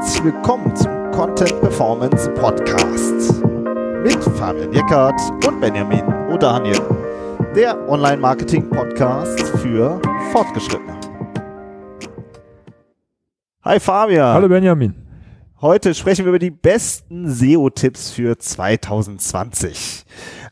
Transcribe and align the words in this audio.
Herzlich 0.00 0.26
willkommen 0.26 0.76
zum 0.76 1.10
Content 1.10 1.60
Performance 1.60 2.30
Podcast 2.34 3.42
mit 4.04 4.22
Fabian 4.38 4.72
Jeckert 4.72 5.20
und 5.44 5.60
Benjamin 5.60 6.04
O'Daniel, 6.30 6.80
der 7.56 7.76
Online-Marketing-Podcast 7.88 9.40
für 9.58 10.00
Fortgeschrittene. 10.30 11.00
Hi 13.64 13.80
Fabian. 13.80 14.34
Hallo 14.34 14.48
Benjamin. 14.48 14.94
Heute 15.60 15.92
sprechen 15.92 16.24
wir 16.24 16.28
über 16.28 16.38
die 16.38 16.52
besten 16.52 17.28
SEO-Tipps 17.28 18.12
für 18.12 18.38
2020. 18.38 20.04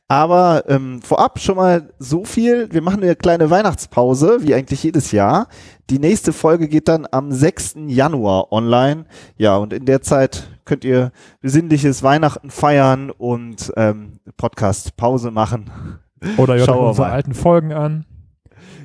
Aber 0.09 0.65
ähm, 0.69 1.03
vorab 1.03 1.41
schon 1.41 1.57
mal 1.57 1.93
so 1.99 2.25
viel. 2.25 2.73
Wir 2.73 2.81
machen 2.81 3.03
eine 3.03 3.17
kleine 3.17 3.51
Weihnachtspause, 3.51 4.39
wie 4.43 4.55
eigentlich 4.55 4.85
jedes 4.85 5.11
Jahr. 5.11 5.49
Die 5.91 5.99
nächste 5.99 6.33
Folge 6.33 6.69
geht 6.69 6.87
dann 6.87 7.07
am 7.11 7.33
6. 7.33 7.75
Januar 7.89 8.53
online. 8.53 9.07
Ja, 9.37 9.57
und 9.57 9.73
in 9.73 9.85
der 9.85 10.03
Zeit 10.03 10.49
könnt 10.65 10.85
ihr 10.85 11.11
besinnliches 11.41 12.05
Weihnachten 12.05 12.51
feiern 12.51 13.11
und 13.11 13.73
ähm, 13.77 14.21
Podcast-Pause 14.37 15.33
machen. 15.33 15.71
Oder 16.37 16.57
ihr 16.57 16.67
hört 16.67 16.79
unsere 16.79 17.09
alten 17.09 17.35
Folgen 17.35 17.73
an. 17.73 18.05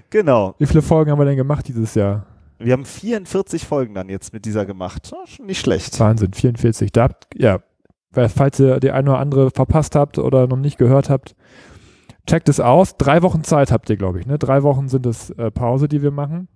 Genau. 0.10 0.56
Wie 0.58 0.66
viele 0.66 0.82
Folgen 0.82 1.12
haben 1.12 1.20
wir 1.20 1.26
denn 1.26 1.38
gemacht 1.38 1.68
dieses 1.68 1.94
Jahr? 1.94 2.26
Wir 2.58 2.74
haben 2.74 2.86
44 2.86 3.66
Folgen 3.66 3.94
dann 3.94 4.10
jetzt 4.10 4.34
mit 4.34 4.46
dieser 4.46 4.66
gemacht. 4.66 5.14
Schon 5.26 5.46
nicht 5.46 5.60
schlecht. 5.60 6.00
Wahnsinn, 6.00 6.34
44. 6.34 6.92
Da 6.92 7.04
habt, 7.04 7.28
ja, 7.36 7.60
falls 8.14 8.60
ihr 8.60 8.80
die 8.80 8.92
eine 8.92 9.12
oder 9.12 9.20
andere 9.20 9.52
verpasst 9.52 9.96
habt 9.96 10.18
oder 10.18 10.48
noch 10.48 10.58
nicht 10.58 10.78
gehört 10.78 11.10
habt, 11.10 11.36
checkt 12.28 12.50
es 12.50 12.60
aus. 12.60 12.98
Drei 12.98 13.22
Wochen 13.22 13.44
Zeit 13.44 13.72
habt 13.72 13.90
ihr, 13.90 13.98
glaube 13.98 14.20
ich. 14.20 14.26
Ne? 14.26 14.38
Drei 14.38 14.64
Wochen 14.64 14.88
sind 14.90 15.06
es 15.06 15.30
äh, 15.32 15.52
Pause, 15.52 15.88
die 15.88 16.02
wir 16.02 16.12
machen. 16.12 16.48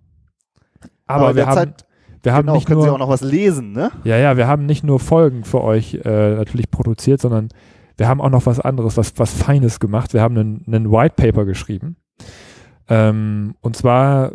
Aber, 1.08 1.26
Aber 1.26 1.36
wir 1.36 1.46
haben, 1.48 1.56
Zeit, 1.56 1.86
wir 2.24 2.34
haben 2.34 2.46
genau, 2.46 2.56
nicht 2.56 2.68
können 2.68 2.80
nur, 2.80 2.88
Sie 2.88 2.94
auch 2.94 3.00
noch 3.00 3.10
was 3.10 3.22
lesen, 3.22 3.72
ne? 3.72 3.92
Ja, 4.04 4.18
ja, 4.18 4.38
wir 4.38 4.48
haben 4.48 4.66
nicht 4.66 4.84
nur 4.84 5.00
Folgen 5.00 5.44
für 5.44 5.62
euch 5.62 6.00
äh, 6.04 6.36
natürlich 6.36 6.72
produziert, 6.72 7.22
sondern 7.22 7.50
wir 7.98 8.08
haben 8.08 8.22
auch 8.22 8.30
noch 8.30 8.46
was 8.46 8.60
anderes, 8.60 8.98
was, 8.98 9.14
was 9.18 9.32
Feines 9.32 9.80
gemacht. 9.80 10.14
Wir 10.14 10.22
haben 10.22 10.38
einen, 10.38 10.64
einen 10.68 10.92
White 10.92 11.16
Paper 11.16 11.46
geschrieben. 11.46 11.98
Ähm, 12.90 13.56
und 13.62 13.76
zwar, 13.76 14.34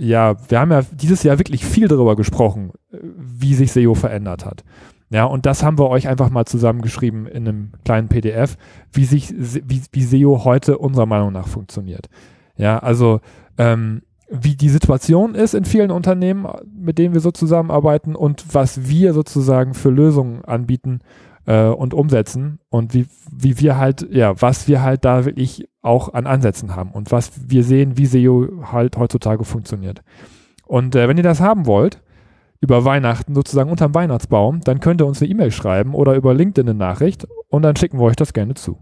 ja, 0.00 0.36
wir 0.48 0.60
haben 0.60 0.70
ja 0.70 0.82
dieses 0.82 1.22
Jahr 1.22 1.38
wirklich 1.38 1.64
viel 1.64 1.88
darüber 1.88 2.16
gesprochen, 2.16 2.72
wie 2.90 3.54
sich 3.54 3.72
SEO 3.72 3.94
verändert 3.94 4.46
hat. 4.46 4.64
Ja, 5.10 5.24
und 5.24 5.46
das 5.46 5.62
haben 5.62 5.78
wir 5.78 5.88
euch 5.88 6.06
einfach 6.06 6.28
mal 6.28 6.44
zusammengeschrieben 6.44 7.26
in 7.26 7.48
einem 7.48 7.72
kleinen 7.84 8.08
PDF, 8.08 8.56
wie 8.92 9.04
sich, 9.04 9.32
wie, 9.36 9.82
wie 9.90 10.02
SEO 10.02 10.44
heute 10.44 10.78
unserer 10.78 11.06
Meinung 11.06 11.32
nach 11.32 11.48
funktioniert. 11.48 12.08
Ja, 12.56 12.78
also 12.78 13.20
ähm, 13.56 14.02
wie 14.30 14.56
die 14.56 14.68
Situation 14.68 15.34
ist 15.34 15.54
in 15.54 15.64
vielen 15.64 15.90
Unternehmen, 15.90 16.46
mit 16.74 16.98
denen 16.98 17.14
wir 17.14 17.20
so 17.20 17.30
zusammenarbeiten 17.30 18.14
und 18.14 18.44
was 18.52 18.88
wir 18.88 19.14
sozusagen 19.14 19.72
für 19.72 19.88
Lösungen 19.88 20.44
anbieten 20.44 21.00
äh, 21.46 21.68
und 21.68 21.94
umsetzen 21.94 22.60
und 22.68 22.92
wie, 22.92 23.06
wie 23.32 23.58
wir 23.58 23.78
halt, 23.78 24.06
ja, 24.10 24.40
was 24.40 24.68
wir 24.68 24.82
halt 24.82 25.06
da 25.06 25.24
wirklich 25.24 25.66
auch 25.80 26.12
an 26.12 26.26
Ansätzen 26.26 26.76
haben 26.76 26.92
und 26.92 27.10
was 27.10 27.32
wir 27.48 27.64
sehen, 27.64 27.96
wie 27.96 28.04
SEO 28.04 28.48
halt 28.70 28.98
heutzutage 28.98 29.44
funktioniert. 29.44 30.02
Und 30.66 30.94
äh, 30.94 31.08
wenn 31.08 31.16
ihr 31.16 31.22
das 31.22 31.40
haben 31.40 31.64
wollt, 31.64 32.02
über 32.60 32.84
Weihnachten 32.84 33.34
sozusagen 33.34 33.70
unterm 33.70 33.94
Weihnachtsbaum, 33.94 34.60
dann 34.60 34.80
könnt 34.80 35.00
ihr 35.00 35.06
uns 35.06 35.22
eine 35.22 35.30
E-Mail 35.30 35.50
schreiben 35.50 35.94
oder 35.94 36.14
über 36.14 36.34
LinkedIn 36.34 36.68
eine 36.68 36.78
Nachricht 36.78 37.26
und 37.48 37.62
dann 37.62 37.76
schicken 37.76 37.98
wir 37.98 38.04
euch 38.04 38.16
das 38.16 38.32
gerne 38.32 38.54
zu. 38.54 38.78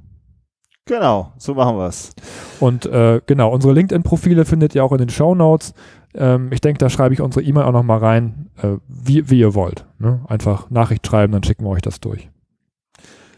Genau, 0.86 1.32
so 1.36 1.54
machen 1.54 1.76
wir 1.76 1.88
es. 1.88 2.12
Und 2.60 2.86
äh, 2.86 3.20
genau, 3.26 3.50
unsere 3.50 3.72
LinkedIn-Profile 3.72 4.44
findet 4.44 4.74
ihr 4.74 4.84
auch 4.84 4.92
in 4.92 4.98
den 4.98 5.08
Show 5.08 5.34
Notes. 5.34 5.74
Ähm, 6.14 6.50
ich 6.52 6.60
denke, 6.60 6.78
da 6.78 6.88
schreibe 6.88 7.12
ich 7.12 7.20
unsere 7.20 7.44
E-Mail 7.44 7.64
auch 7.64 7.72
nochmal 7.72 7.98
rein, 7.98 8.50
äh, 8.62 8.76
wie, 8.86 9.28
wie 9.28 9.40
ihr 9.40 9.54
wollt. 9.54 9.84
Ne? 9.98 10.24
Einfach 10.28 10.70
Nachricht 10.70 11.04
schreiben, 11.04 11.32
dann 11.32 11.42
schicken 11.42 11.64
wir 11.64 11.70
euch 11.70 11.82
das 11.82 12.00
durch. 12.00 12.30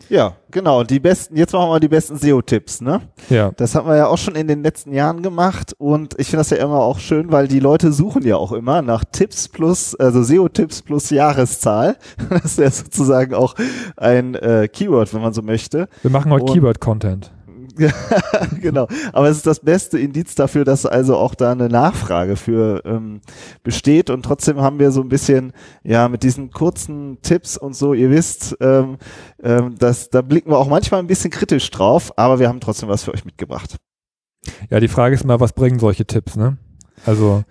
Ja, 0.09 0.35
genau. 0.51 0.85
Die 0.85 1.01
besten, 1.01 1.37
jetzt 1.37 1.53
machen 1.53 1.71
wir 1.71 1.81
die 1.81 1.89
besten 1.89 2.17
SEO-Tipps, 2.17 2.81
ne? 2.81 3.03
Ja. 3.29 3.53
Das 3.57 3.75
haben 3.75 3.89
wir 3.89 3.97
ja 3.97 4.07
auch 4.07 4.19
schon 4.19 4.35
in 4.35 4.49
den 4.49 4.63
letzten 4.63 4.93
Jahren 4.93 5.23
gemacht 5.23 5.75
und 5.79 6.19
ich 6.19 6.29
finde 6.29 6.41
das 6.41 6.51
ja 6.51 6.59
immer 6.59 6.81
auch 6.81 6.99
schön, 6.99 7.31
weil 7.31 7.49
die 7.49 7.61
Leute 7.61 7.93
suchen 7.93 8.25
ja 8.25 8.37
auch 8.37 8.53
immer 8.53 8.83
nach 8.83 9.05
Tipps 9.11 9.49
plus, 9.49 9.95
also 9.95 10.23
SEO-Tipps 10.23 10.83
plus 10.83 11.11
Jahreszahl. 11.11 11.97
Das 12.31 12.45
ist 12.45 12.59
ja 12.59 12.71
sozusagen 12.71 13.35
auch 13.35 13.55
ein 13.97 14.35
äh, 14.35 14.69
Keyword, 14.69 15.13
wenn 15.15 15.23
man 15.23 15.33
so 15.33 15.43
möchte. 15.43 15.89
Wir 16.03 16.11
machen 16.11 16.31
heute 16.31 16.53
Keyword-Content. 16.53 17.31
genau. 18.61 18.89
Aber 19.13 19.29
es 19.29 19.39
ist 19.39 19.47
das 19.47 19.61
beste 19.61 19.99
Indiz 19.99 20.35
dafür, 20.35 20.65
dass 20.65 20.87
also 20.87 21.17
auch 21.17 21.35
da 21.35 21.53
eine 21.53 21.69
Nachfrage 21.69 22.37
für 22.37 22.83
ähm, 22.85 23.21
besteht. 23.63 24.11
Und 24.11 24.23
trotzdem 24.23 24.61
haben 24.61 24.79
wir 24.79 24.91
so 24.91 25.01
ein 25.01 25.09
bisschen, 25.09 25.53
ja, 25.83 26.09
mit 26.09 26.23
diesen 26.23 26.51
kurzen 26.51 27.19
Tipps 27.23 27.57
und 27.57 27.75
so, 27.75 27.95
ihr 27.95 28.11
wisst, 28.11 28.57
ähm, 28.61 28.99
ähm, 29.43 29.77
das, 29.79 30.11
da 30.11 30.23
blicken 30.23 30.51
wir 30.51 30.59
auch 30.59 30.69
manchmal 30.69 31.01
ein 31.01 31.07
bisschen 31.07 31.31
kritisch 31.31 31.71
drauf, 31.71 32.13
aber 32.17 32.39
wir 32.39 32.49
haben 32.49 32.61
trotzdem 32.61 32.89
was 32.89 33.05
für 33.05 33.15
euch 33.15 33.25
mitgebracht. 33.25 33.77
Ja, 34.71 34.81
die 34.81 34.89
Frage 34.89 35.15
ist 35.15 35.25
mal, 35.25 35.41
was 35.41 35.53
bringen 35.53 35.79
solche 35.79 36.07
Tipps, 36.07 36.37
ne? 36.37 36.59
Also 37.05 37.45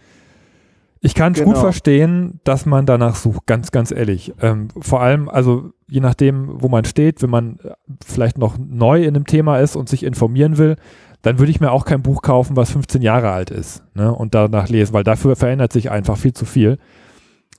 ich 1.01 1.13
kann 1.15 1.33
es 1.33 1.39
genau. 1.39 1.51
gut 1.51 1.59
verstehen, 1.59 2.39
dass 2.43 2.65
man 2.65 2.85
danach 2.85 3.15
sucht, 3.15 3.45
ganz, 3.45 3.71
ganz 3.71 3.91
ehrlich. 3.91 4.33
Ähm, 4.41 4.69
vor 4.79 5.01
allem, 5.01 5.29
also 5.29 5.71
je 5.87 5.99
nachdem, 5.99 6.61
wo 6.61 6.69
man 6.69 6.85
steht, 6.85 7.21
wenn 7.21 7.29
man 7.29 7.59
äh, 7.63 7.71
vielleicht 8.05 8.37
noch 8.37 8.57
neu 8.57 9.03
in 9.03 9.15
einem 9.15 9.25
Thema 9.25 9.59
ist 9.59 9.75
und 9.75 9.89
sich 9.89 10.03
informieren 10.03 10.57
will, 10.57 10.75
dann 11.21 11.39
würde 11.39 11.51
ich 11.51 11.59
mir 11.59 11.71
auch 11.71 11.85
kein 11.85 12.01
Buch 12.01 12.21
kaufen, 12.21 12.55
was 12.55 12.71
15 12.71 13.01
Jahre 13.01 13.31
alt 13.31 13.49
ist 13.49 13.83
ne, 13.95 14.13
und 14.13 14.33
danach 14.35 14.69
lesen, 14.69 14.93
weil 14.93 15.03
dafür 15.03 15.35
verändert 15.35 15.73
sich 15.73 15.91
einfach 15.91 16.17
viel 16.17 16.33
zu 16.33 16.45
viel. 16.45 16.77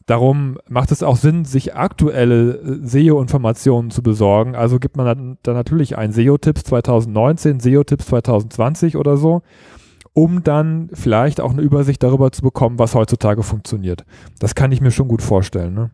Darum 0.07 0.59
macht 0.69 0.91
es 0.91 1.03
auch 1.03 1.17
Sinn, 1.17 1.45
sich 1.45 1.75
aktuelle 1.75 2.55
äh, 2.55 2.87
SEO-Informationen 2.87 3.91
zu 3.91 4.03
besorgen. 4.03 4.57
Also 4.57 4.79
gibt 4.79 4.97
man 4.97 5.07
dann, 5.07 5.39
dann 5.43 5.55
natürlich 5.55 5.99
ein 5.99 6.13
SEO-Tipps 6.13 6.65
2019, 6.65 7.61
SEO-Tipps 7.61 8.07
2020 8.07 8.97
oder 8.97 9.17
so 9.17 9.43
um 10.13 10.43
dann 10.43 10.91
vielleicht 10.93 11.41
auch 11.41 11.53
eine 11.53 11.63
Übersicht 11.63 12.03
darüber 12.03 12.33
zu 12.33 12.43
bekommen, 12.43 12.79
was 12.79 12.95
heutzutage 12.95 13.43
funktioniert. 13.43 14.05
Das 14.39 14.55
kann 14.55 14.73
ich 14.73 14.81
mir 14.81 14.91
schon 14.91 15.09
gut 15.09 15.23
vorstellen. 15.23 15.75
Ne? 15.75 15.91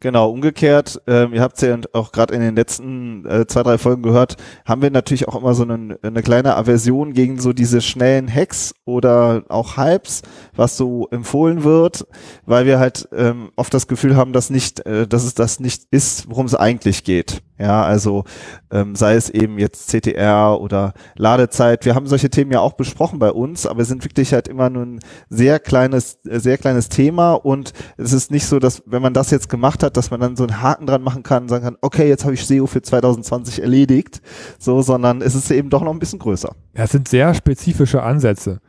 Genau, 0.00 0.30
umgekehrt, 0.30 1.00
ähm, 1.06 1.32
ihr 1.32 1.40
habt 1.42 1.54
es 1.56 1.60
ja 1.62 1.78
auch 1.92 2.10
gerade 2.10 2.34
in 2.34 2.40
den 2.40 2.56
letzten 2.56 3.24
äh, 3.24 3.46
zwei, 3.46 3.62
drei 3.62 3.78
Folgen 3.78 4.02
gehört, 4.02 4.36
haben 4.64 4.82
wir 4.82 4.90
natürlich 4.90 5.28
auch 5.28 5.36
immer 5.36 5.54
so 5.54 5.62
eine, 5.62 5.96
eine 6.02 6.22
kleine 6.22 6.56
Aversion 6.56 7.12
gegen 7.12 7.38
so 7.38 7.52
diese 7.52 7.80
schnellen 7.80 8.32
Hacks 8.32 8.74
oder 8.84 9.44
auch 9.48 9.76
Hypes, 9.76 10.22
was 10.56 10.76
so 10.76 11.06
empfohlen 11.12 11.62
wird, 11.62 12.04
weil 12.46 12.66
wir 12.66 12.80
halt 12.80 13.08
ähm, 13.12 13.50
oft 13.54 13.72
das 13.72 13.86
Gefühl 13.86 14.16
haben, 14.16 14.32
dass 14.32 14.50
nicht, 14.50 14.84
äh, 14.86 15.06
dass 15.06 15.22
es 15.22 15.34
das 15.34 15.60
nicht 15.60 15.84
ist, 15.92 16.28
worum 16.28 16.46
es 16.46 16.56
eigentlich 16.56 17.04
geht. 17.04 17.40
Ja, 17.62 17.84
also 17.84 18.24
ähm, 18.72 18.96
sei 18.96 19.14
es 19.14 19.30
eben 19.30 19.56
jetzt 19.56 19.88
CTR 19.88 20.60
oder 20.60 20.94
Ladezeit. 21.14 21.84
Wir 21.84 21.94
haben 21.94 22.08
solche 22.08 22.28
Themen 22.28 22.50
ja 22.50 22.58
auch 22.58 22.72
besprochen 22.72 23.20
bei 23.20 23.30
uns, 23.30 23.66
aber 23.66 23.84
sind 23.84 24.04
wirklich 24.04 24.32
halt 24.32 24.48
immer 24.48 24.68
nur 24.68 24.84
ein 24.84 25.00
sehr 25.28 25.60
kleines, 25.60 26.18
äh, 26.26 26.40
sehr 26.40 26.58
kleines 26.58 26.88
Thema 26.88 27.34
und 27.34 27.72
es 27.98 28.12
ist 28.12 28.32
nicht 28.32 28.46
so, 28.46 28.58
dass 28.58 28.82
wenn 28.86 29.00
man 29.00 29.14
das 29.14 29.30
jetzt 29.30 29.48
gemacht 29.48 29.84
hat, 29.84 29.96
dass 29.96 30.10
man 30.10 30.18
dann 30.18 30.34
so 30.34 30.42
einen 30.42 30.60
Haken 30.60 30.86
dran 30.86 31.02
machen 31.02 31.22
kann 31.22 31.44
und 31.44 31.50
sagen 31.50 31.62
kann, 31.64 31.76
okay, 31.82 32.08
jetzt 32.08 32.24
habe 32.24 32.34
ich 32.34 32.44
SEO 32.44 32.66
für 32.66 32.82
2020 32.82 33.62
erledigt, 33.62 34.22
so, 34.58 34.82
sondern 34.82 35.22
es 35.22 35.36
ist 35.36 35.48
eben 35.52 35.70
doch 35.70 35.82
noch 35.82 35.92
ein 35.92 36.00
bisschen 36.00 36.18
größer. 36.18 36.52
Ja, 36.76 36.82
es 36.82 36.90
sind 36.90 37.06
sehr 37.06 37.32
spezifische 37.32 38.02
Ansätze 38.02 38.60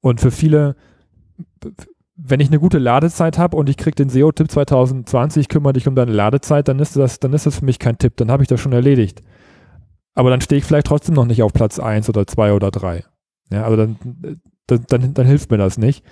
und 0.00 0.22
für 0.22 0.30
viele 0.30 0.76
wenn 2.22 2.40
ich 2.40 2.48
eine 2.48 2.58
gute 2.58 2.78
Ladezeit 2.78 3.38
habe 3.38 3.56
und 3.56 3.68
ich 3.68 3.76
kriege 3.76 3.94
den 3.94 4.10
SEO-Tipp 4.10 4.50
2020, 4.50 5.48
kümmere 5.48 5.72
dich 5.72 5.88
um 5.88 5.94
deine 5.94 6.12
Ladezeit, 6.12 6.68
dann 6.68 6.78
ist 6.78 6.96
das, 6.96 7.20
dann 7.20 7.32
ist 7.32 7.46
das 7.46 7.58
für 7.58 7.64
mich 7.64 7.78
kein 7.78 7.98
Tipp, 7.98 8.16
dann 8.16 8.30
habe 8.30 8.42
ich 8.42 8.48
das 8.48 8.60
schon 8.60 8.72
erledigt. 8.72 9.22
Aber 10.14 10.30
dann 10.30 10.40
stehe 10.40 10.58
ich 10.58 10.64
vielleicht 10.64 10.86
trotzdem 10.86 11.14
noch 11.14 11.24
nicht 11.24 11.42
auf 11.42 11.52
Platz 11.52 11.78
1 11.78 12.08
oder 12.08 12.26
2 12.26 12.52
oder 12.52 12.70
3. 12.70 13.04
Ja, 13.50 13.64
also 13.64 13.76
dann, 13.76 13.96
dann, 14.66 14.84
dann, 14.88 15.14
dann 15.14 15.26
hilft 15.26 15.50
mir 15.50 15.58
das 15.58 15.78
nicht. 15.78 16.04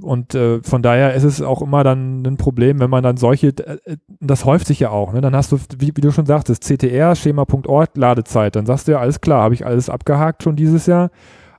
Und 0.00 0.34
äh, 0.34 0.62
von 0.62 0.82
daher 0.82 1.14
ist 1.14 1.24
es 1.24 1.42
auch 1.42 1.60
immer 1.60 1.84
dann 1.84 2.22
ein 2.24 2.36
Problem, 2.36 2.80
wenn 2.80 2.90
man 2.90 3.02
dann 3.02 3.16
solche, 3.16 3.48
äh, 3.48 3.96
das 4.20 4.44
häuft 4.44 4.66
sich 4.66 4.80
ja 4.80 4.90
auch, 4.90 5.12
ne? 5.12 5.20
Dann 5.20 5.34
hast 5.34 5.52
du, 5.52 5.58
wie, 5.78 5.92
wie 5.94 6.00
du 6.00 6.12
schon 6.12 6.26
sagtest, 6.26 6.64
CTR, 6.64 7.14
Schema.org, 7.16 7.96
Ladezeit. 7.96 8.56
Dann 8.56 8.66
sagst 8.66 8.86
du 8.86 8.92
ja, 8.92 9.00
alles 9.00 9.20
klar, 9.20 9.42
habe 9.42 9.54
ich 9.54 9.66
alles 9.66 9.90
abgehakt 9.90 10.42
schon 10.42 10.56
dieses 10.56 10.86
Jahr 10.86 11.10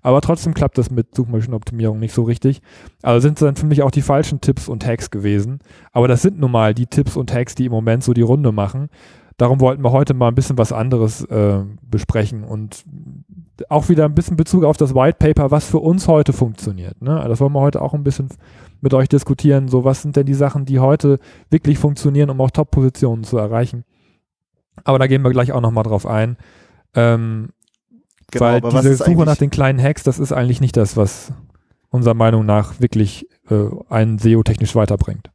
aber 0.01 0.21
trotzdem 0.21 0.53
klappt 0.53 0.77
das 0.77 0.91
mit 0.91 1.15
Suchmaschinenoptimierung 1.15 1.99
nicht 1.99 2.13
so 2.13 2.23
richtig. 2.23 2.61
Also 3.01 3.19
sind 3.19 3.37
es 3.37 3.45
dann 3.45 3.55
für 3.55 3.65
mich 3.65 3.83
auch 3.83 3.91
die 3.91 4.01
falschen 4.01 4.41
Tipps 4.41 4.67
und 4.67 4.85
Hacks 4.85 5.11
gewesen. 5.11 5.59
Aber 5.91 6.07
das 6.07 6.21
sind 6.21 6.39
nun 6.39 6.51
mal 6.51 6.73
die 6.73 6.87
Tipps 6.87 7.15
und 7.15 7.33
Hacks, 7.33 7.55
die 7.55 7.65
im 7.65 7.71
Moment 7.71 8.03
so 8.03 8.13
die 8.13 8.21
Runde 8.21 8.51
machen. 8.51 8.89
Darum 9.37 9.59
wollten 9.59 9.83
wir 9.83 9.91
heute 9.91 10.13
mal 10.13 10.27
ein 10.27 10.35
bisschen 10.35 10.57
was 10.57 10.71
anderes 10.71 11.23
äh, 11.25 11.63
besprechen 11.81 12.43
und 12.43 12.83
auch 13.69 13.89
wieder 13.89 14.05
ein 14.05 14.13
bisschen 14.15 14.37
Bezug 14.37 14.63
auf 14.63 14.77
das 14.77 14.93
White 14.93 15.17
Paper, 15.19 15.51
was 15.51 15.65
für 15.65 15.79
uns 15.79 16.07
heute 16.07 16.33
funktioniert. 16.33 17.01
Ne? 17.01 17.23
Das 17.27 17.39
wollen 17.39 17.53
wir 17.53 17.61
heute 17.61 17.81
auch 17.81 17.93
ein 17.93 18.03
bisschen 18.03 18.29
mit 18.81 18.93
euch 18.93 19.09
diskutieren. 19.09 19.67
So, 19.67 19.83
was 19.83 20.01
sind 20.01 20.15
denn 20.15 20.25
die 20.25 20.33
Sachen, 20.33 20.65
die 20.65 20.79
heute 20.79 21.19
wirklich 21.49 21.79
funktionieren, 21.79 22.29
um 22.29 22.41
auch 22.41 22.51
Top-Positionen 22.51 23.23
zu 23.23 23.37
erreichen? 23.37 23.83
Aber 24.83 24.99
da 24.99 25.07
gehen 25.07 25.21
wir 25.23 25.31
gleich 25.31 25.51
auch 25.51 25.61
nochmal 25.61 25.83
drauf 25.83 26.05
ein. 26.05 26.37
Ähm, 26.93 27.49
Genau, 28.31 28.45
Weil 28.45 28.61
diese 28.61 28.95
Suche 28.95 29.25
nach 29.25 29.37
den 29.37 29.49
kleinen 29.49 29.81
Hacks, 29.81 30.03
das 30.03 30.19
ist 30.19 30.31
eigentlich 30.31 30.61
nicht 30.61 30.77
das, 30.77 30.95
was 30.97 31.33
unserer 31.89 32.13
Meinung 32.13 32.45
nach 32.45 32.79
wirklich 32.79 33.27
äh, 33.49 33.65
einen 33.89 34.17
SEO 34.17 34.43
technisch 34.43 34.75
weiterbringt. 34.75 35.29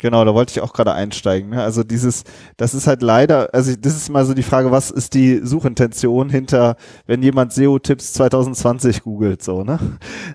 Genau, 0.00 0.24
da 0.24 0.34
wollte 0.34 0.52
ich 0.52 0.60
auch 0.62 0.72
gerade 0.72 0.92
einsteigen. 0.94 1.50
Ne? 1.50 1.62
Also 1.62 1.84
dieses, 1.84 2.24
das 2.56 2.74
ist 2.74 2.86
halt 2.86 3.02
leider, 3.02 3.50
also 3.52 3.74
das 3.78 3.94
ist 3.94 4.08
mal 4.08 4.24
so 4.24 4.32
die 4.32 4.42
Frage, 4.42 4.70
was 4.70 4.90
ist 4.90 5.14
die 5.14 5.40
Suchintention 5.44 6.30
hinter, 6.30 6.76
wenn 7.06 7.22
jemand 7.22 7.52
SEO-Tipps 7.52 8.14
2020 8.14 9.02
googelt, 9.02 9.42
so, 9.42 9.62
ne? 9.62 9.78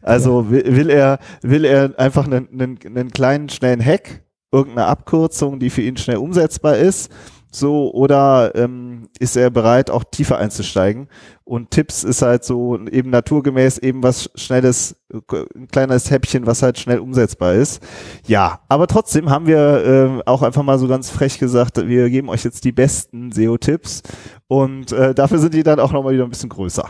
Also 0.03 0.41
ja. 0.41 0.51
will, 0.51 0.75
will, 0.75 0.89
er, 0.89 1.19
will 1.41 1.65
er 1.65 1.97
einfach 1.97 2.25
einen, 2.25 2.47
einen, 2.53 2.79
einen 2.85 3.11
kleinen, 3.11 3.49
schnellen 3.49 3.83
Hack, 3.83 4.21
irgendeine 4.51 4.87
Abkürzung, 4.87 5.59
die 5.59 5.71
für 5.71 5.81
ihn 5.81 5.97
schnell 5.97 6.17
umsetzbar 6.17 6.77
ist, 6.77 7.11
so 7.55 7.91
oder 7.93 8.53
ähm, 8.55 9.09
ist 9.19 9.35
er 9.35 9.49
bereit, 9.49 9.89
auch 9.89 10.03
tiefer 10.03 10.37
einzusteigen? 10.37 11.07
Und 11.43 11.71
Tipps 11.71 12.03
ist 12.03 12.21
halt 12.21 12.43
so 12.43 12.79
eben 12.87 13.11
naturgemäß 13.11 13.77
eben 13.77 14.01
was 14.01 14.31
schnelles, 14.35 14.95
ein 15.11 15.67
kleines 15.67 16.09
Häppchen, 16.09 16.47
was 16.47 16.63
halt 16.63 16.79
schnell 16.79 16.99
umsetzbar 16.99 17.53
ist. 17.53 17.83
Ja, 18.25 18.61
aber 18.67 18.87
trotzdem 18.87 19.29
haben 19.29 19.45
wir 19.45 19.85
äh, 19.85 20.21
auch 20.25 20.41
einfach 20.41 20.63
mal 20.63 20.79
so 20.79 20.87
ganz 20.87 21.09
frech 21.09 21.37
gesagt, 21.37 21.87
wir 21.87 22.09
geben 22.09 22.29
euch 22.29 22.43
jetzt 22.43 22.63
die 22.63 22.71
besten 22.71 23.31
SEO-Tipps 23.31 24.01
und 24.47 24.91
äh, 24.91 25.13
dafür 25.13 25.37
sind 25.37 25.53
die 25.53 25.63
dann 25.63 25.79
auch 25.79 25.91
nochmal 25.91 26.13
wieder 26.13 26.23
ein 26.23 26.29
bisschen 26.29 26.49
größer. 26.49 26.89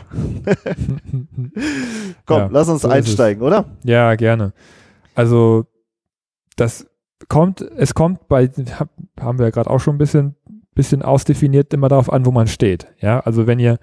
Komm, 2.26 2.38
ja, 2.38 2.48
lass 2.50 2.68
uns 2.68 2.82
so 2.82 2.88
einsteigen, 2.88 3.42
oder? 3.42 3.66
Ja, 3.84 4.14
gerne. 4.14 4.52
Also 5.14 5.66
das 6.56 6.86
kommt, 7.28 7.60
es 7.60 7.94
kommt 7.94 8.28
bei, 8.28 8.48
haben 9.20 9.38
wir 9.38 9.46
ja 9.46 9.50
gerade 9.50 9.70
auch 9.70 9.80
schon 9.80 9.96
ein 9.96 9.98
bisschen 9.98 10.35
bisschen 10.76 11.02
ausdefiniert 11.02 11.74
immer 11.74 11.88
darauf 11.88 12.12
an, 12.12 12.24
wo 12.24 12.30
man 12.30 12.46
steht. 12.46 12.86
Ja, 13.00 13.18
also 13.20 13.48
wenn 13.48 13.58
ihr 13.58 13.78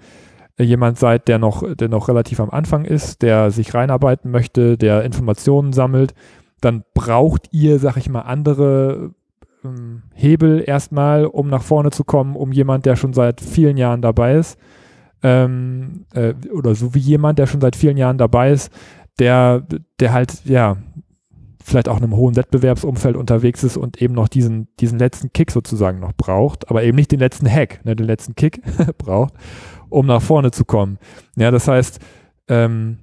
jemand 0.58 0.98
seid, 0.98 1.28
der 1.28 1.38
noch, 1.38 1.62
der 1.74 1.88
noch 1.88 2.08
relativ 2.08 2.40
am 2.40 2.50
Anfang 2.50 2.86
ist, 2.86 3.20
der 3.20 3.50
sich 3.50 3.74
reinarbeiten 3.74 4.30
möchte, 4.30 4.78
der 4.78 5.04
Informationen 5.04 5.74
sammelt, 5.74 6.14
dann 6.60 6.84
braucht 6.94 7.48
ihr, 7.52 7.78
sag 7.78 7.96
ich 7.96 8.08
mal, 8.08 8.22
andere 8.22 9.10
ähm, 9.64 10.02
Hebel 10.14 10.62
erstmal, 10.66 11.26
um 11.26 11.48
nach 11.48 11.62
vorne 11.62 11.90
zu 11.90 12.04
kommen, 12.04 12.36
um 12.36 12.52
jemand, 12.52 12.86
der 12.86 12.96
schon 12.96 13.12
seit 13.12 13.40
vielen 13.40 13.76
Jahren 13.76 14.00
dabei 14.00 14.36
ist, 14.36 14.58
ähm, 15.22 16.06
äh, 16.14 16.34
oder 16.52 16.74
so 16.74 16.94
wie 16.94 17.00
jemand, 17.00 17.38
der 17.38 17.46
schon 17.46 17.60
seit 17.60 17.76
vielen 17.76 17.96
Jahren 17.96 18.18
dabei 18.18 18.52
ist, 18.52 18.72
der, 19.18 19.66
der 20.00 20.12
halt, 20.12 20.44
ja, 20.44 20.76
vielleicht 21.64 21.88
auch 21.88 21.96
in 21.96 22.04
einem 22.04 22.14
hohen 22.14 22.36
Wettbewerbsumfeld 22.36 23.16
unterwegs 23.16 23.64
ist 23.64 23.78
und 23.78 24.00
eben 24.00 24.12
noch 24.12 24.28
diesen, 24.28 24.68
diesen 24.80 24.98
letzten 24.98 25.32
Kick 25.32 25.50
sozusagen 25.50 25.98
noch 25.98 26.12
braucht, 26.12 26.70
aber 26.70 26.84
eben 26.84 26.94
nicht 26.94 27.10
den 27.10 27.20
letzten 27.20 27.50
Hack, 27.50 27.82
ne, 27.86 27.96
den 27.96 28.06
letzten 28.06 28.34
Kick 28.34 28.60
braucht, 28.98 29.32
um 29.88 30.06
nach 30.06 30.20
vorne 30.20 30.50
zu 30.50 30.66
kommen. 30.66 30.98
Ja, 31.36 31.50
das 31.50 31.66
heißt, 31.66 32.00
ähm, 32.48 32.98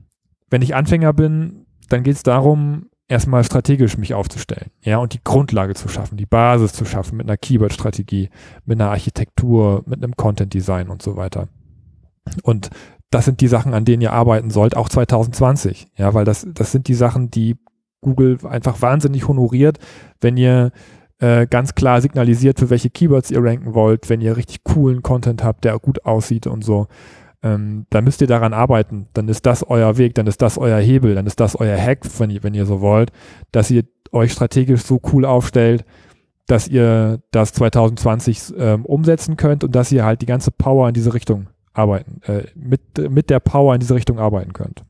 wenn 0.51 0.61
ich 0.61 0.75
Anfänger 0.75 1.11
bin, 1.11 1.65
dann 1.89 2.03
geht 2.03 2.15
es 2.15 2.23
darum, 2.23 2.89
erstmal 3.07 3.43
strategisch 3.43 3.97
mich 3.97 4.13
aufzustellen, 4.13 4.69
ja, 4.83 4.99
und 4.99 5.13
die 5.13 5.23
Grundlage 5.23 5.73
zu 5.73 5.87
schaffen, 5.87 6.17
die 6.17 6.27
Basis 6.27 6.71
zu 6.71 6.85
schaffen 6.85 7.17
mit 7.17 7.27
einer 7.27 7.37
Keyword-Strategie, 7.37 8.29
mit 8.65 8.79
einer 8.79 8.91
Architektur, 8.91 9.81
mit 9.87 10.03
einem 10.03 10.15
Content-Design 10.15 10.89
und 10.89 11.01
so 11.01 11.17
weiter. 11.17 11.47
Und 12.43 12.69
das 13.09 13.25
sind 13.25 13.41
die 13.41 13.47
Sachen, 13.47 13.73
an 13.73 13.85
denen 13.85 14.03
ihr 14.03 14.13
arbeiten 14.13 14.51
sollt, 14.51 14.77
auch 14.77 14.87
2020, 14.87 15.87
ja, 15.97 16.13
weil 16.13 16.25
das, 16.25 16.45
das 16.53 16.71
sind 16.71 16.87
die 16.87 16.93
Sachen, 16.93 17.31
die 17.31 17.57
Google 18.01 18.39
einfach 18.47 18.81
wahnsinnig 18.81 19.27
honoriert, 19.27 19.77
wenn 20.19 20.37
ihr 20.37 20.71
äh, 21.19 21.47
ganz 21.47 21.75
klar 21.75 22.01
signalisiert, 22.01 22.59
für 22.59 22.69
welche 22.69 22.89
Keywords 22.89 23.31
ihr 23.31 23.43
ranken 23.43 23.73
wollt, 23.73 24.09
wenn 24.09 24.21
ihr 24.21 24.35
richtig 24.35 24.63
coolen 24.63 25.03
Content 25.03 25.43
habt, 25.43 25.63
der 25.63 25.77
gut 25.79 26.05
aussieht 26.05 26.47
und 26.47 26.63
so. 26.63 26.87
Ähm, 27.43 27.85
dann 27.89 28.03
müsst 28.03 28.21
ihr 28.21 28.27
daran 28.27 28.53
arbeiten. 28.53 29.07
Dann 29.13 29.27
ist 29.27 29.45
das 29.45 29.63
euer 29.63 29.97
Weg, 29.97 30.15
dann 30.15 30.27
ist 30.27 30.41
das 30.41 30.57
euer 30.57 30.79
Hebel, 30.79 31.15
dann 31.15 31.27
ist 31.27 31.39
das 31.39 31.55
euer 31.55 31.77
Hack, 31.77 31.99
wenn 32.17 32.29
ihr, 32.29 32.43
wenn 32.43 32.53
ihr 32.53 32.65
so 32.65 32.81
wollt, 32.81 33.11
dass 33.51 33.71
ihr 33.71 33.83
euch 34.11 34.31
strategisch 34.31 34.81
so 34.83 34.99
cool 35.13 35.25
aufstellt, 35.25 35.85
dass 36.47 36.67
ihr 36.67 37.19
das 37.31 37.53
2020 37.53 38.53
ähm, 38.57 38.85
umsetzen 38.85 39.37
könnt 39.37 39.63
und 39.63 39.75
dass 39.75 39.91
ihr 39.91 40.03
halt 40.03 40.21
die 40.21 40.25
ganze 40.25 40.51
Power 40.51 40.87
in 40.87 40.93
diese 40.93 41.13
Richtung 41.13 41.47
arbeiten, 41.73 42.21
äh, 42.23 42.43
mit, 42.55 42.81
mit 43.09 43.29
der 43.29 43.39
Power 43.39 43.73
in 43.73 43.79
diese 43.79 43.95
Richtung 43.95 44.19
arbeiten 44.19 44.53
könnt. 44.53 44.83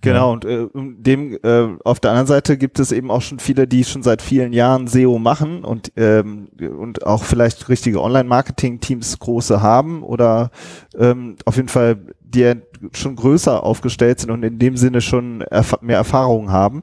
Genau, 0.00 0.32
und 0.32 0.44
äh, 0.44 0.66
dem 0.74 1.38
äh, 1.42 1.68
auf 1.84 2.00
der 2.00 2.10
anderen 2.10 2.26
Seite 2.26 2.56
gibt 2.56 2.78
es 2.78 2.92
eben 2.92 3.10
auch 3.10 3.22
schon 3.22 3.38
viele, 3.38 3.66
die 3.66 3.84
schon 3.84 4.02
seit 4.02 4.22
vielen 4.22 4.52
Jahren 4.52 4.86
SEO 4.86 5.18
machen 5.18 5.64
und 5.64 5.92
ähm, 5.96 6.48
und 6.58 7.06
auch 7.06 7.24
vielleicht 7.24 7.68
richtige 7.68 8.02
Online-Marketing-Teams 8.02 9.18
große 9.18 9.62
haben 9.62 10.02
oder 10.02 10.50
ähm, 10.98 11.36
auf 11.44 11.56
jeden 11.56 11.68
Fall 11.68 11.98
die 12.22 12.54
schon 12.92 13.16
größer 13.16 13.62
aufgestellt 13.62 14.20
sind 14.20 14.30
und 14.30 14.42
in 14.42 14.58
dem 14.58 14.76
Sinne 14.76 15.00
schon 15.00 15.42
erf 15.42 15.80
mehr 15.82 15.98
Erfahrung 15.98 16.50
haben. 16.50 16.82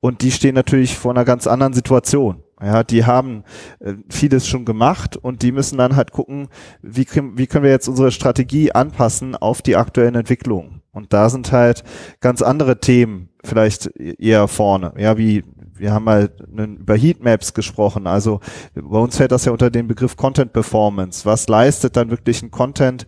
Und 0.00 0.22
die 0.22 0.30
stehen 0.30 0.54
natürlich 0.54 0.96
vor 0.96 1.12
einer 1.12 1.24
ganz 1.24 1.46
anderen 1.46 1.72
Situation. 1.72 2.42
Ja, 2.62 2.82
die 2.84 3.04
haben 3.04 3.44
äh, 3.78 3.94
vieles 4.08 4.46
schon 4.46 4.64
gemacht 4.64 5.16
und 5.16 5.42
die 5.42 5.52
müssen 5.52 5.78
dann 5.78 5.96
halt 5.96 6.12
gucken, 6.12 6.48
wie, 6.82 7.06
wie 7.34 7.46
können 7.46 7.64
wir 7.64 7.70
jetzt 7.70 7.88
unsere 7.88 8.12
Strategie 8.12 8.72
anpassen 8.72 9.34
auf 9.34 9.62
die 9.62 9.76
aktuellen 9.76 10.14
Entwicklungen. 10.14 10.82
Und 10.92 11.12
da 11.12 11.30
sind 11.30 11.52
halt 11.52 11.84
ganz 12.20 12.42
andere 12.42 12.80
Themen 12.80 13.28
vielleicht 13.44 13.86
eher 13.96 14.48
vorne. 14.48 14.92
Ja, 14.98 15.16
wie 15.16 15.44
wir 15.80 15.92
haben 15.92 16.04
mal 16.04 16.30
über 16.54 16.94
Heatmaps 16.94 17.54
gesprochen. 17.54 18.06
Also 18.06 18.40
bei 18.74 18.98
uns 18.98 19.16
fällt 19.16 19.32
das 19.32 19.46
ja 19.46 19.52
unter 19.52 19.70
den 19.70 19.88
Begriff 19.88 20.16
Content 20.16 20.52
Performance. 20.52 21.24
Was 21.24 21.48
leistet 21.48 21.96
dann 21.96 22.10
wirklich 22.10 22.42
ein 22.42 22.50
Content, 22.50 23.06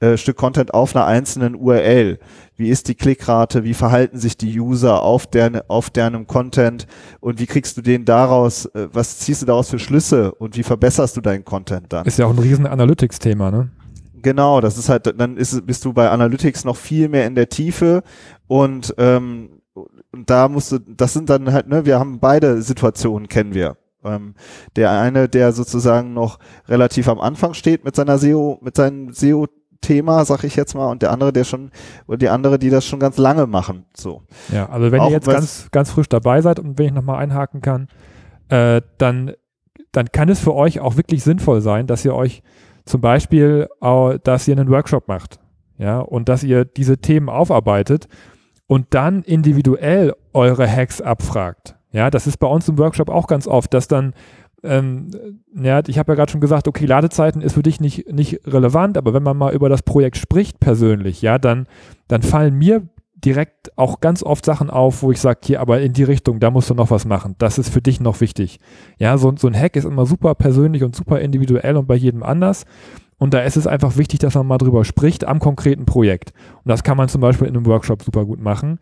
äh, 0.00 0.16
Stück 0.16 0.36
Content 0.36 0.74
auf 0.74 0.96
einer 0.96 1.06
einzelnen 1.06 1.54
URL? 1.54 2.18
Wie 2.56 2.68
ist 2.68 2.88
die 2.88 2.94
Klickrate? 2.94 3.64
Wie 3.64 3.74
verhalten 3.74 4.18
sich 4.18 4.36
die 4.36 4.58
User 4.58 5.02
auf, 5.02 5.26
deren, 5.26 5.60
auf 5.68 5.90
deinem 5.90 6.26
Content? 6.26 6.86
Und 7.20 7.38
wie 7.38 7.46
kriegst 7.46 7.76
du 7.76 7.82
den 7.82 8.04
daraus, 8.04 8.66
äh, 8.66 8.88
was 8.92 9.18
ziehst 9.18 9.42
du 9.42 9.46
daraus 9.46 9.70
für 9.70 9.78
Schlüsse? 9.78 10.32
Und 10.32 10.56
wie 10.56 10.62
verbesserst 10.62 11.16
du 11.16 11.20
deinen 11.20 11.44
Content 11.44 11.92
dann? 11.92 12.06
Ist 12.06 12.18
ja 12.18 12.26
auch 12.26 12.30
ein 12.30 12.38
riesen 12.38 12.66
Analytics-Thema, 12.66 13.50
ne? 13.50 13.70
Genau, 14.22 14.60
das 14.60 14.76
ist 14.76 14.88
halt, 14.88 15.06
dann 15.18 15.36
ist, 15.36 15.66
bist 15.66 15.84
du 15.84 15.92
bei 15.92 16.10
Analytics 16.10 16.64
noch 16.64 16.76
viel 16.76 17.08
mehr 17.08 17.26
in 17.26 17.34
der 17.34 17.48
Tiefe 17.48 18.02
und, 18.46 18.94
ähm, 18.98 19.62
und 19.74 20.28
da 20.28 20.48
musst 20.48 20.72
du, 20.72 20.78
das 20.78 21.14
sind 21.14 21.30
dann 21.30 21.52
halt, 21.52 21.68
ne, 21.68 21.86
wir 21.86 21.98
haben 21.98 22.20
beide 22.20 22.60
Situationen, 22.60 23.28
kennen 23.28 23.54
wir. 23.54 23.76
Ähm, 24.04 24.34
der 24.76 24.90
eine, 24.90 25.28
der 25.28 25.52
sozusagen 25.52 26.12
noch 26.14 26.38
relativ 26.68 27.08
am 27.08 27.20
Anfang 27.20 27.54
steht 27.54 27.84
mit 27.84 27.96
seiner 27.96 28.18
SEO, 28.18 28.58
mit 28.62 28.76
seinem 28.76 29.12
SEO 29.12 29.46
Thema, 29.80 30.24
sag 30.24 30.44
ich 30.44 30.56
jetzt 30.56 30.74
mal, 30.74 30.90
und 30.90 31.02
der 31.02 31.10
andere, 31.10 31.32
der 31.32 31.44
schon, 31.44 31.70
oder 32.06 32.18
die 32.18 32.28
andere, 32.28 32.58
die 32.58 32.70
das 32.70 32.86
schon 32.86 33.00
ganz 33.00 33.16
lange 33.18 33.46
machen. 33.46 33.84
So. 33.94 34.22
Ja, 34.52 34.68
also 34.68 34.92
wenn 34.92 35.00
Auch 35.00 35.08
ihr 35.08 35.16
jetzt 35.16 35.28
ganz, 35.28 35.68
ganz 35.70 35.90
frisch 35.90 36.08
dabei 36.08 36.40
seid 36.42 36.58
und 36.58 36.78
wenn 36.78 36.86
ich 36.86 36.92
nochmal 36.92 37.22
einhaken 37.22 37.60
kann, 37.60 37.88
äh, 38.48 38.82
dann, 38.98 39.32
dann 39.92 40.12
kann 40.12 40.28
es 40.28 40.40
für 40.40 40.54
euch 40.54 40.80
auch 40.80 40.96
wirklich 40.96 41.22
sinnvoll 41.22 41.60
sein, 41.60 41.86
dass 41.86 42.04
ihr 42.04 42.14
euch 42.14 42.42
zum 42.84 43.00
Beispiel, 43.00 43.68
äh, 43.80 44.18
dass 44.22 44.48
ihr 44.48 44.56
einen 44.56 44.70
Workshop 44.70 45.08
macht, 45.08 45.40
ja, 45.78 46.00
und 46.00 46.28
dass 46.28 46.42
ihr 46.42 46.64
diese 46.64 46.98
Themen 46.98 47.28
aufarbeitet 47.28 48.08
und 48.66 48.88
dann 48.90 49.22
individuell 49.22 50.14
eure 50.32 50.70
Hacks 50.70 51.00
abfragt. 51.00 51.76
Ja, 51.92 52.10
das 52.10 52.26
ist 52.26 52.36
bei 52.36 52.46
uns 52.46 52.68
im 52.68 52.78
Workshop 52.78 53.08
auch 53.08 53.26
ganz 53.26 53.48
oft, 53.48 53.74
dass 53.74 53.88
dann 53.88 54.14
ähm, 54.62 55.08
ja, 55.54 55.82
ich 55.86 55.98
habe 55.98 56.12
ja 56.12 56.16
gerade 56.16 56.30
schon 56.32 56.40
gesagt, 56.40 56.68
okay, 56.68 56.86
Ladezeiten 56.86 57.42
ist 57.42 57.54
für 57.54 57.62
dich 57.62 57.80
nicht, 57.80 58.12
nicht 58.12 58.40
relevant, 58.46 58.98
aber 58.98 59.14
wenn 59.14 59.22
man 59.22 59.36
mal 59.36 59.54
über 59.54 59.68
das 59.68 59.82
Projekt 59.82 60.16
spricht 60.16 60.60
persönlich, 60.60 61.22
ja, 61.22 61.38
dann, 61.38 61.66
dann 62.08 62.22
fallen 62.22 62.56
mir 62.56 62.82
direkt 63.24 63.76
auch 63.76 64.00
ganz 64.00 64.22
oft 64.22 64.44
Sachen 64.44 64.70
auf, 64.70 65.02
wo 65.02 65.12
ich 65.12 65.20
sage, 65.20 65.40
hier, 65.44 65.60
aber 65.60 65.80
in 65.80 65.92
die 65.92 66.04
Richtung, 66.04 66.40
da 66.40 66.50
musst 66.50 66.70
du 66.70 66.74
noch 66.74 66.90
was 66.90 67.04
machen. 67.04 67.34
Das 67.38 67.58
ist 67.58 67.68
für 67.68 67.82
dich 67.82 68.00
noch 68.00 68.20
wichtig. 68.20 68.58
Ja, 68.98 69.18
so, 69.18 69.34
so 69.36 69.46
ein 69.46 69.54
Hack 69.54 69.76
ist 69.76 69.84
immer 69.84 70.06
super 70.06 70.34
persönlich 70.34 70.82
und 70.82 70.96
super 70.96 71.20
individuell 71.20 71.76
und 71.76 71.86
bei 71.86 71.96
jedem 71.96 72.22
anders. 72.22 72.64
Und 73.18 73.34
da 73.34 73.40
ist 73.40 73.56
es 73.56 73.66
einfach 73.66 73.98
wichtig, 73.98 74.20
dass 74.20 74.34
man 74.34 74.46
mal 74.46 74.56
drüber 74.56 74.84
spricht 74.84 75.26
am 75.26 75.40
konkreten 75.40 75.84
Projekt. 75.84 76.32
Und 76.64 76.70
das 76.70 76.82
kann 76.82 76.96
man 76.96 77.08
zum 77.08 77.20
Beispiel 77.20 77.46
in 77.48 77.56
einem 77.56 77.66
Workshop 77.66 78.02
super 78.02 78.24
gut 78.24 78.40
machen. 78.40 78.78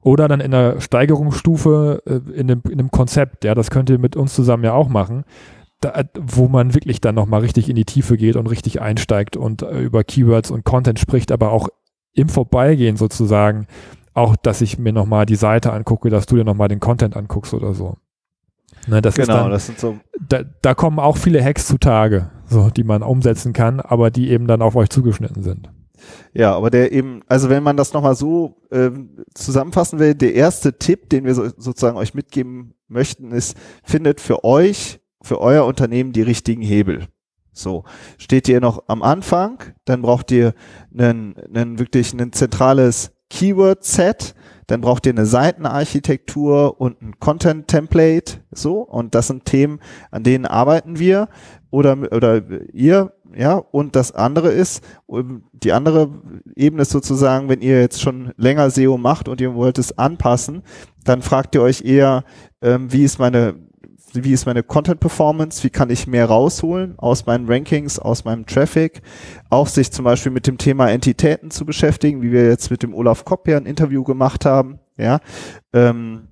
Oder 0.00 0.28
dann 0.28 0.40
in 0.40 0.52
der 0.52 0.80
Steigerungsstufe 0.80 2.02
äh, 2.06 2.38
in, 2.38 2.48
dem, 2.48 2.62
in 2.66 2.78
einem 2.78 2.90
Konzept. 2.90 3.44
Ja, 3.44 3.54
das 3.54 3.70
könnt 3.70 3.90
ihr 3.90 3.98
mit 3.98 4.16
uns 4.16 4.34
zusammen 4.34 4.64
ja 4.64 4.72
auch 4.72 4.88
machen. 4.88 5.24
Da, 5.80 6.02
wo 6.18 6.48
man 6.48 6.74
wirklich 6.74 7.00
dann 7.00 7.14
nochmal 7.14 7.40
richtig 7.40 7.68
in 7.68 7.76
die 7.76 7.84
Tiefe 7.84 8.16
geht 8.16 8.34
und 8.34 8.48
richtig 8.48 8.80
einsteigt 8.80 9.36
und 9.36 9.62
äh, 9.62 9.80
über 9.80 10.02
Keywords 10.02 10.50
und 10.50 10.64
Content 10.64 10.98
spricht, 10.98 11.30
aber 11.30 11.52
auch 11.52 11.68
im 12.14 12.28
Vorbeigehen 12.28 12.96
sozusagen 12.96 13.68
auch, 14.12 14.34
dass 14.34 14.60
ich 14.60 14.78
mir 14.78 14.92
nochmal 14.92 15.24
die 15.24 15.36
Seite 15.36 15.72
angucke, 15.72 16.10
dass 16.10 16.26
du 16.26 16.36
dir 16.36 16.44
nochmal 16.44 16.68
den 16.68 16.80
Content 16.80 17.16
anguckst 17.16 17.54
oder 17.54 17.74
so. 17.74 17.96
Ne, 18.88 19.00
das 19.00 19.14
genau, 19.14 19.42
dann, 19.42 19.50
das 19.50 19.66
sind 19.66 19.78
so. 19.78 19.98
Da, 20.28 20.42
da 20.62 20.74
kommen 20.74 20.98
auch 20.98 21.16
viele 21.16 21.42
Hacks 21.42 21.66
zutage, 21.66 22.30
so, 22.46 22.70
die 22.70 22.84
man 22.84 23.02
umsetzen 23.02 23.52
kann, 23.52 23.80
aber 23.80 24.10
die 24.10 24.30
eben 24.30 24.46
dann 24.46 24.62
auf 24.62 24.76
euch 24.76 24.88
zugeschnitten 24.88 25.42
sind. 25.42 25.70
Ja, 26.32 26.54
aber 26.54 26.70
der 26.70 26.92
eben, 26.92 27.22
also 27.26 27.48
wenn 27.48 27.62
man 27.62 27.76
das 27.76 27.92
nochmal 27.92 28.14
so 28.14 28.62
äh, 28.70 28.90
zusammenfassen 29.34 29.98
will, 29.98 30.14
der 30.14 30.34
erste 30.34 30.78
Tipp, 30.78 31.10
den 31.10 31.24
wir 31.24 31.34
so, 31.34 31.48
sozusagen 31.56 31.96
euch 31.96 32.14
mitgeben 32.14 32.74
möchten, 32.88 33.32
ist, 33.32 33.56
findet 33.82 34.20
für 34.20 34.44
euch, 34.44 35.00
für 35.22 35.40
euer 35.40 35.64
Unternehmen 35.64 36.12
die 36.12 36.22
richtigen 36.22 36.62
Hebel. 36.62 37.08
So, 37.52 37.84
steht 38.18 38.48
ihr 38.48 38.60
noch 38.60 38.84
am 38.86 39.02
Anfang, 39.02 39.62
dann 39.84 40.02
braucht 40.02 40.30
ihr 40.30 40.54
einen, 40.96 41.34
einen 41.52 41.78
wirklich 41.78 42.12
ein 42.12 42.32
zentrales 42.32 43.10
Keyword-Set, 43.30 44.34
dann 44.68 44.80
braucht 44.80 45.06
ihr 45.06 45.12
eine 45.12 45.26
Seitenarchitektur 45.26 46.80
und 46.80 47.02
ein 47.02 47.18
Content-Template, 47.18 48.44
so, 48.52 48.82
und 48.82 49.14
das 49.14 49.26
sind 49.26 49.44
Themen, 49.44 49.80
an 50.10 50.22
denen 50.22 50.46
arbeiten 50.46 50.98
wir 50.98 51.28
oder, 51.70 51.96
oder 52.12 52.42
ihr, 52.72 53.12
ja, 53.36 53.56
und 53.56 53.96
das 53.96 54.12
andere 54.12 54.50
ist, 54.50 54.82
die 55.52 55.72
andere 55.72 56.10
Ebene 56.56 56.82
ist 56.82 56.90
sozusagen, 56.90 57.48
wenn 57.48 57.60
ihr 57.60 57.80
jetzt 57.80 58.00
schon 58.00 58.32
länger 58.36 58.70
SEO 58.70 58.98
macht 58.98 59.28
und 59.28 59.40
ihr 59.40 59.54
wollt 59.54 59.78
es 59.78 59.96
anpassen, 59.98 60.62
dann 61.04 61.22
fragt 61.22 61.54
ihr 61.54 61.62
euch 61.62 61.82
eher, 61.82 62.24
ähm, 62.62 62.92
wie 62.92 63.04
ist 63.04 63.18
meine 63.18 63.54
wie 64.14 64.32
ist 64.32 64.46
meine 64.46 64.62
Content 64.62 65.00
Performance, 65.00 65.62
wie 65.64 65.70
kann 65.70 65.90
ich 65.90 66.06
mehr 66.06 66.26
rausholen 66.26 66.98
aus 66.98 67.26
meinen 67.26 67.46
Rankings, 67.46 67.98
aus 67.98 68.24
meinem 68.24 68.46
Traffic, 68.46 69.02
auch 69.50 69.66
sich 69.66 69.92
zum 69.92 70.04
Beispiel 70.04 70.32
mit 70.32 70.46
dem 70.46 70.56
Thema 70.56 70.90
Entitäten 70.90 71.50
zu 71.50 71.66
beschäftigen, 71.66 72.22
wie 72.22 72.32
wir 72.32 72.48
jetzt 72.48 72.70
mit 72.70 72.82
dem 72.82 72.94
Olaf 72.94 73.26
Kopp 73.26 73.46
ja 73.48 73.58
ein 73.58 73.66
Interview 73.66 74.04
gemacht 74.04 74.46
haben, 74.46 74.78
ja, 74.96 75.20
ähm, 75.72 76.28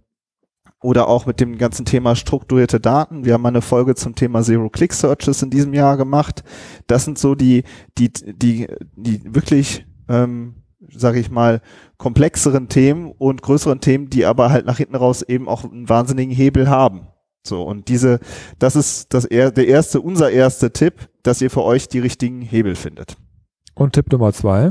oder 0.87 1.09
auch 1.09 1.27
mit 1.27 1.41
dem 1.41 1.59
ganzen 1.59 1.85
Thema 1.85 2.15
strukturierte 2.15 2.79
Daten. 2.79 3.25
Wir 3.25 3.33
haben 3.33 3.45
eine 3.45 3.61
Folge 3.61 3.97
zum 3.97 4.15
Thema 4.15 4.43
Zero-Click-Searches 4.43 5.43
in 5.43 5.51
diesem 5.51 5.75
Jahr 5.75 5.97
gemacht. 5.97 6.45
Das 6.87 7.05
sind 7.05 7.19
so 7.19 7.35
die, 7.35 7.65
die, 7.99 8.13
die, 8.13 8.69
die 8.95 9.35
wirklich, 9.35 9.85
ähm, 10.09 10.55
sage 10.89 11.19
ich 11.19 11.29
mal, 11.29 11.61
komplexeren 11.99 12.69
Themen 12.69 13.11
und 13.19 13.43
größeren 13.43 13.81
Themen, 13.81 14.11
die 14.11 14.27
aber 14.27 14.51
halt 14.51 14.65
nach 14.65 14.77
hinten 14.77 14.95
raus 14.95 15.23
eben 15.23 15.49
auch 15.49 15.65
einen 15.65 15.89
wahnsinnigen 15.89 16.33
Hebel 16.33 16.71
haben. 16.71 17.09
So, 17.45 17.65
und 17.65 17.89
diese, 17.89 18.21
das 18.61 18.77
ist 18.77 19.13
das 19.13 19.25
er, 19.25 19.51
der 19.51 19.67
erste, 19.67 20.01
unser 20.01 20.31
erster 20.31 20.73
Tipp, 20.73 21.09
dass 21.25 21.43
ihr 21.43 21.51
für 21.51 21.65
euch 21.65 21.89
die 21.89 21.99
richtigen 21.99 22.43
Hebel 22.43 22.77
findet. 22.77 23.17
Und 23.75 23.95
Tipp 23.95 24.13
Nummer 24.13 24.33
zwei? 24.33 24.71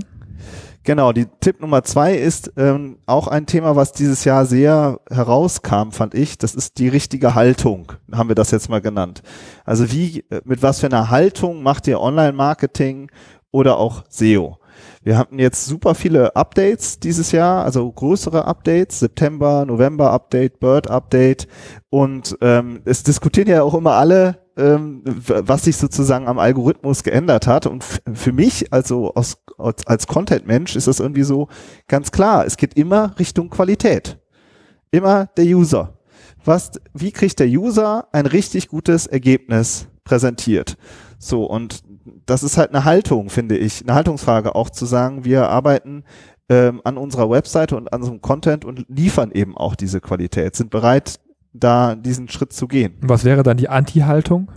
Genau, 0.85 1.13
die 1.13 1.25
Tipp 1.39 1.61
Nummer 1.61 1.83
zwei 1.83 2.13
ist 2.13 2.53
ähm, 2.57 2.99
auch 3.07 3.27
ein 3.27 3.47
Thema, 3.47 3.75
was 3.75 3.91
dieses 3.91 4.23
Jahr 4.23 4.45
sehr 4.45 4.99
herauskam, 5.09 5.89
fand 5.89 6.13
ich. 6.13 6.37
Das 6.37 6.53
ist 6.53 6.77
die 6.77 6.87
richtige 6.89 7.33
Haltung, 7.33 7.93
haben 8.11 8.29
wir 8.29 8.35
das 8.35 8.51
jetzt 8.51 8.69
mal 8.69 8.81
genannt. 8.81 9.23
Also 9.65 9.91
wie, 9.91 10.23
äh, 10.29 10.41
mit 10.45 10.61
was 10.61 10.81
für 10.81 10.85
einer 10.85 11.09
Haltung 11.09 11.63
macht 11.63 11.87
ihr 11.87 11.99
Online-Marketing 11.99 13.09
oder 13.49 13.77
auch 13.77 14.03
SEO? 14.09 14.59
Wir 15.01 15.17
hatten 15.17 15.39
jetzt 15.39 15.65
super 15.65 15.95
viele 15.95 16.35
Updates 16.35 16.99
dieses 16.99 17.31
Jahr, 17.31 17.65
also 17.65 17.91
größere 17.91 18.45
Updates, 18.45 18.99
September, 18.99 19.65
November 19.65 20.11
Update, 20.11 20.59
Bird 20.59 20.87
Update 20.87 21.47
und 21.89 22.37
ähm, 22.41 22.81
es 22.85 23.01
diskutieren 23.01 23.47
ja 23.47 23.63
auch 23.63 23.73
immer 23.73 23.93
alle, 23.93 24.44
ähm, 24.57 25.01
was 25.05 25.65
sich 25.65 25.77
sozusagen 25.77 26.27
am 26.27 26.39
Algorithmus 26.39 27.03
geändert 27.03 27.47
hat 27.47 27.65
und 27.65 27.83
für 28.13 28.31
mich, 28.31 28.71
also 28.71 29.13
aus, 29.13 29.37
als, 29.57 29.85
als 29.87 30.07
Content-Mensch, 30.07 30.75
ist 30.75 30.87
das 30.87 30.99
irgendwie 30.99 31.23
so 31.23 31.47
ganz 31.87 32.11
klar. 32.11 32.45
Es 32.45 32.57
geht 32.57 32.75
immer 32.75 33.17
Richtung 33.19 33.49
Qualität. 33.49 34.19
Immer 34.91 35.27
der 35.37 35.45
User. 35.45 35.97
Was, 36.45 36.71
wie 36.93 37.11
kriegt 37.11 37.39
der 37.39 37.47
User 37.47 38.07
ein 38.11 38.27
richtig 38.27 38.67
gutes 38.67 39.07
Ergebnis 39.07 39.87
präsentiert? 40.03 40.77
So, 41.17 41.45
und 41.45 41.83
das 42.25 42.43
ist 42.43 42.57
halt 42.57 42.69
eine 42.69 42.85
Haltung, 42.85 43.29
finde 43.29 43.57
ich, 43.57 43.81
eine 43.81 43.95
Haltungsfrage 43.95 44.55
auch 44.55 44.69
zu 44.69 44.85
sagen, 44.85 45.25
wir 45.25 45.49
arbeiten 45.49 46.03
ähm, 46.49 46.81
an 46.83 46.97
unserer 46.97 47.29
Webseite 47.29 47.75
und 47.75 47.91
an 47.91 48.01
unserem 48.01 48.21
Content 48.21 48.63
und 48.63 48.85
liefern 48.87 49.31
eben 49.31 49.57
auch 49.57 49.75
diese 49.75 50.01
Qualität, 50.01 50.55
sind 50.55 50.69
bereit, 50.69 51.19
da 51.59 51.95
diesen 51.95 52.29
Schritt 52.29 52.53
zu 52.53 52.67
gehen. 52.67 52.95
Was 53.01 53.23
wäre 53.23 53.43
dann 53.43 53.57
die 53.57 53.69
Anti-Haltung? 53.69 54.51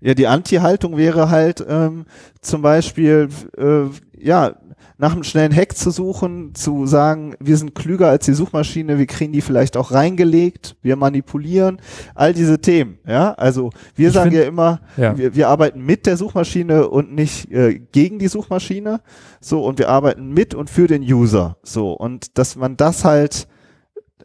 Ja, 0.00 0.14
die 0.14 0.26
Anti-Haltung 0.26 0.96
wäre 0.96 1.30
halt 1.30 1.64
ähm, 1.68 2.04
zum 2.40 2.62
Beispiel, 2.62 3.28
äh, 3.56 3.86
ja, 4.18 4.54
nach 4.98 5.12
einem 5.12 5.24
schnellen 5.24 5.54
Hack 5.54 5.76
zu 5.76 5.90
suchen, 5.90 6.54
zu 6.54 6.86
sagen, 6.86 7.34
wir 7.38 7.56
sind 7.56 7.74
klüger 7.74 8.08
als 8.08 8.24
die 8.24 8.32
Suchmaschine, 8.32 8.98
wir 8.98 9.06
kriegen 9.06 9.32
die 9.32 9.42
vielleicht 9.42 9.76
auch 9.76 9.92
reingelegt, 9.92 10.76
wir 10.80 10.96
manipulieren, 10.96 11.80
all 12.14 12.32
diese 12.32 12.60
Themen. 12.60 12.98
Ja, 13.06 13.32
also 13.32 13.70
wir 13.94 14.08
ich 14.08 14.14
sagen 14.14 14.30
find, 14.30 14.42
ja 14.42 14.48
immer, 14.48 14.80
ja. 14.96 15.16
Wir, 15.18 15.34
wir 15.34 15.48
arbeiten 15.48 15.84
mit 15.84 16.06
der 16.06 16.16
Suchmaschine 16.16 16.88
und 16.88 17.14
nicht 17.14 17.50
äh, 17.50 17.78
gegen 17.92 18.18
die 18.18 18.28
Suchmaschine. 18.28 19.00
So 19.40 19.64
und 19.64 19.78
wir 19.78 19.90
arbeiten 19.90 20.32
mit 20.32 20.54
und 20.54 20.70
für 20.70 20.86
den 20.86 21.02
User. 21.02 21.58
So 21.62 21.92
und 21.92 22.38
dass 22.38 22.56
man 22.56 22.76
das 22.76 23.04
halt 23.04 23.48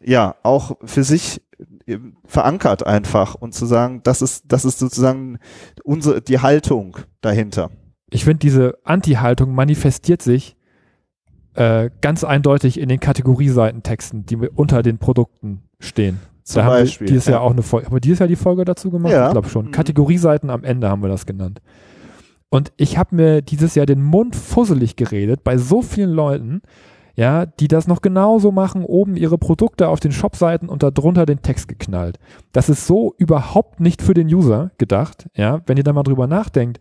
ja 0.02 0.36
auch 0.42 0.76
für 0.84 1.04
sich 1.04 1.42
verankert 2.24 2.86
einfach 2.86 3.34
und 3.34 3.54
zu 3.54 3.66
sagen, 3.66 4.00
das 4.04 4.22
ist 4.22 4.44
das 4.48 4.64
ist 4.64 4.78
sozusagen 4.78 5.38
unsere 5.84 6.20
die 6.20 6.40
Haltung 6.40 6.96
dahinter. 7.20 7.70
Ich 8.10 8.24
finde 8.24 8.40
diese 8.40 8.78
Anti-Haltung 8.84 9.54
manifestiert 9.54 10.22
sich 10.22 10.56
äh, 11.54 11.90
ganz 12.00 12.24
eindeutig 12.24 12.78
in 12.78 12.88
den 12.88 13.00
Kategorieseitentexten, 13.00 14.26
die 14.26 14.36
unter 14.36 14.82
den 14.82 14.98
Produkten 14.98 15.62
stehen. 15.80 16.18
Zum 16.44 16.62
da 16.62 16.68
Beispiel. 16.68 17.06
Haben 17.06 17.10
wir 17.10 17.12
dieses 17.14 17.26
ja. 17.26 17.32
Jahr 17.32 17.42
auch 17.42 17.52
eine 17.52 17.62
Folge. 17.62 17.86
Haben 17.86 17.96
wir 17.96 18.00
dieses 18.00 18.18
Jahr 18.18 18.28
die 18.28 18.36
Folge 18.36 18.64
dazu 18.64 18.90
gemacht? 18.90 19.12
Ja. 19.12 19.26
Ich 19.26 19.32
glaube 19.32 19.48
schon. 19.48 19.66
Mhm. 19.66 19.70
Kategorieseiten 19.70 20.50
am 20.50 20.64
Ende 20.64 20.88
haben 20.88 21.02
wir 21.02 21.08
das 21.08 21.26
genannt. 21.26 21.60
Und 22.48 22.72
ich 22.76 22.98
habe 22.98 23.16
mir 23.16 23.42
dieses 23.42 23.74
Jahr 23.74 23.86
den 23.86 24.02
Mund 24.02 24.36
fusselig 24.36 24.96
geredet 24.96 25.42
bei 25.42 25.56
so 25.56 25.80
vielen 25.80 26.10
Leuten, 26.10 26.60
ja, 27.14 27.46
die 27.46 27.68
das 27.68 27.86
noch 27.86 28.00
genauso 28.00 28.52
machen, 28.52 28.84
oben 28.84 29.16
ihre 29.16 29.38
Produkte 29.38 29.88
auf 29.88 30.00
den 30.00 30.12
Shopseiten 30.12 30.68
und 30.68 30.82
darunter 30.82 31.26
den 31.26 31.42
Text 31.42 31.68
geknallt. 31.68 32.18
Das 32.52 32.68
ist 32.68 32.86
so 32.86 33.14
überhaupt 33.18 33.80
nicht 33.80 34.02
für 34.02 34.14
den 34.14 34.28
User 34.28 34.70
gedacht, 34.78 35.28
ja, 35.34 35.60
wenn 35.66 35.76
ihr 35.76 35.84
da 35.84 35.92
mal 35.92 36.02
drüber 36.02 36.26
nachdenkt. 36.26 36.80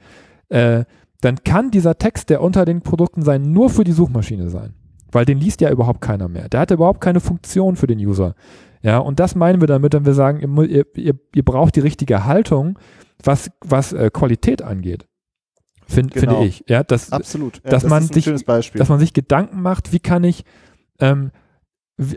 Äh, 0.49 0.85
dann 1.21 1.43
kann 1.43 1.71
dieser 1.71 1.97
Text, 1.97 2.29
der 2.29 2.41
unter 2.41 2.65
den 2.65 2.81
Produkten 2.81 3.21
sein, 3.21 3.51
nur 3.51 3.69
für 3.69 3.83
die 3.83 3.91
Suchmaschine 3.91 4.49
sein. 4.49 4.73
Weil 5.11 5.25
den 5.25 5.37
liest 5.37 5.61
ja 5.61 5.69
überhaupt 5.69 6.01
keiner 6.01 6.29
mehr. 6.29 6.49
Der 6.49 6.61
hat 6.61 6.71
überhaupt 6.71 7.01
keine 7.01 7.19
Funktion 7.19 7.75
für 7.75 7.87
den 7.87 7.99
User. 7.99 8.33
Ja, 8.81 8.97
und 8.97 9.19
das 9.19 9.35
meinen 9.35 9.61
wir 9.61 9.67
damit, 9.67 9.93
wenn 9.93 10.05
wir 10.05 10.13
sagen, 10.13 10.39
ihr, 10.39 10.85
ihr, 10.95 11.13
ihr 11.35 11.45
braucht 11.45 11.75
die 11.75 11.81
richtige 11.81 12.25
Haltung, 12.25 12.79
was, 13.23 13.51
was 13.61 13.93
äh, 13.93 14.09
Qualität 14.11 14.61
angeht. 14.61 15.05
Find, 15.91 16.13
genau. 16.13 16.39
Finde 16.39 16.47
ich. 16.47 16.63
Ja, 16.67 16.83
das, 16.83 17.11
Absolut. 17.11 17.61
Ja, 17.63 17.71
dass, 17.71 17.83
das 17.83 17.89
man 17.89 18.03
sich, 18.03 18.25
dass 18.73 18.89
man 18.89 18.99
sich 18.99 19.13
Gedanken 19.13 19.61
macht, 19.61 19.93
wie 19.93 19.99
kann 19.99 20.23
ich 20.23 20.43
ähm, 20.99 21.31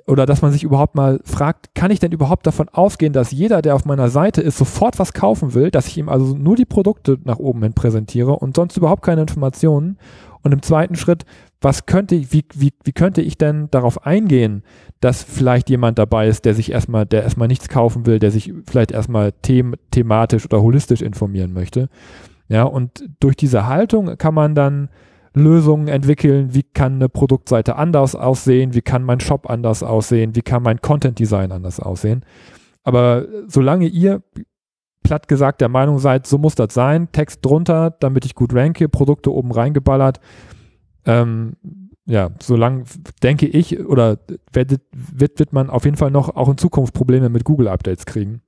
oder 0.06 0.24
dass 0.24 0.40
man 0.40 0.52
sich 0.52 0.62
überhaupt 0.62 0.94
mal 0.94 1.20
fragt, 1.24 1.74
kann 1.74 1.90
ich 1.90 2.00
denn 2.00 2.12
überhaupt 2.12 2.46
davon 2.46 2.68
ausgehen, 2.70 3.12
dass 3.12 3.32
jeder, 3.32 3.60
der 3.60 3.74
auf 3.74 3.84
meiner 3.84 4.08
Seite 4.08 4.40
ist, 4.40 4.56
sofort 4.56 4.98
was 4.98 5.12
kaufen 5.12 5.52
will, 5.54 5.70
dass 5.70 5.88
ich 5.88 5.98
ihm 5.98 6.08
also 6.08 6.34
nur 6.34 6.56
die 6.56 6.64
Produkte 6.64 7.18
nach 7.24 7.38
oben 7.38 7.62
hin 7.62 7.74
präsentiere 7.74 8.32
und 8.32 8.56
sonst 8.56 8.76
überhaupt 8.76 9.02
keine 9.02 9.22
Informationen? 9.22 9.98
Und 10.42 10.52
im 10.52 10.62
zweiten 10.62 10.94
Schritt, 10.94 11.24
was 11.60 11.86
könnte 11.86 12.14
ich, 12.14 12.32
wie, 12.32 12.44
wie, 12.54 12.72
wie 12.84 12.92
könnte 12.92 13.22
ich 13.22 13.38
denn 13.38 13.68
darauf 13.70 14.06
eingehen, 14.06 14.62
dass 15.00 15.22
vielleicht 15.22 15.70
jemand 15.70 15.98
dabei 15.98 16.28
ist, 16.28 16.44
der 16.44 16.54
sich 16.54 16.70
erstmal, 16.70 17.06
der 17.06 17.22
erstmal 17.22 17.48
nichts 17.48 17.68
kaufen 17.68 18.04
will, 18.06 18.18
der 18.18 18.30
sich 18.30 18.52
vielleicht 18.66 18.92
erstmal 18.92 19.32
them 19.32 19.74
thematisch 19.90 20.44
oder 20.44 20.60
holistisch 20.60 21.02
informieren 21.02 21.52
möchte? 21.52 21.88
Ja, 22.48 22.64
und 22.64 23.04
durch 23.20 23.36
diese 23.36 23.66
Haltung 23.66 24.16
kann 24.18 24.34
man 24.34 24.54
dann 24.54 24.90
Lösungen 25.34 25.88
entwickeln, 25.88 26.54
wie 26.54 26.62
kann 26.62 26.94
eine 26.94 27.08
Produktseite 27.08 27.76
anders 27.76 28.14
aussehen, 28.14 28.74
wie 28.74 28.82
kann 28.82 29.02
mein 29.02 29.20
Shop 29.20 29.50
anders 29.50 29.82
aussehen, 29.82 30.36
wie 30.36 30.42
kann 30.42 30.62
mein 30.62 30.80
Content 30.80 31.18
Design 31.18 31.50
anders 31.50 31.80
aussehen. 31.80 32.24
Aber 32.84 33.26
solange 33.48 33.86
ihr 33.86 34.22
platt 35.02 35.26
gesagt 35.26 35.60
der 35.60 35.68
Meinung 35.68 35.98
seid, 35.98 36.26
so 36.26 36.38
muss 36.38 36.54
das 36.54 36.72
sein, 36.72 37.10
Text 37.12 37.44
drunter, 37.44 37.90
damit 37.98 38.24
ich 38.24 38.34
gut 38.34 38.54
ranke, 38.54 38.88
Produkte 38.88 39.32
oben 39.32 39.50
reingeballert, 39.50 40.20
ähm, 41.04 41.56
ja, 42.06 42.30
solange 42.40 42.84
denke 43.22 43.46
ich 43.46 43.80
oder 43.80 44.18
wird, 44.52 44.80
wird, 44.92 45.38
wird 45.38 45.52
man 45.52 45.70
auf 45.70 45.84
jeden 45.84 45.96
Fall 45.96 46.10
noch 46.10 46.36
auch 46.36 46.48
in 46.48 46.58
Zukunft 46.58 46.94
Probleme 46.94 47.28
mit 47.28 47.44
Google 47.44 47.68
Updates 47.68 48.06
kriegen. 48.06 48.42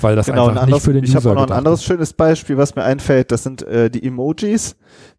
Weil 0.00 0.16
das 0.16 0.26
genau, 0.26 0.48
einfach 0.48 0.66
nicht 0.66 0.82
für 0.82 0.92
den 0.92 1.04
Ich 1.04 1.14
habe 1.14 1.34
noch 1.34 1.46
ein 1.46 1.52
anderes 1.52 1.80
ist. 1.80 1.86
schönes 1.86 2.12
Beispiel, 2.12 2.56
was 2.56 2.74
mir 2.74 2.84
einfällt. 2.84 3.32
Das 3.32 3.42
sind 3.42 3.62
äh, 3.62 3.90
die 3.90 4.04
Emojis, 4.06 4.76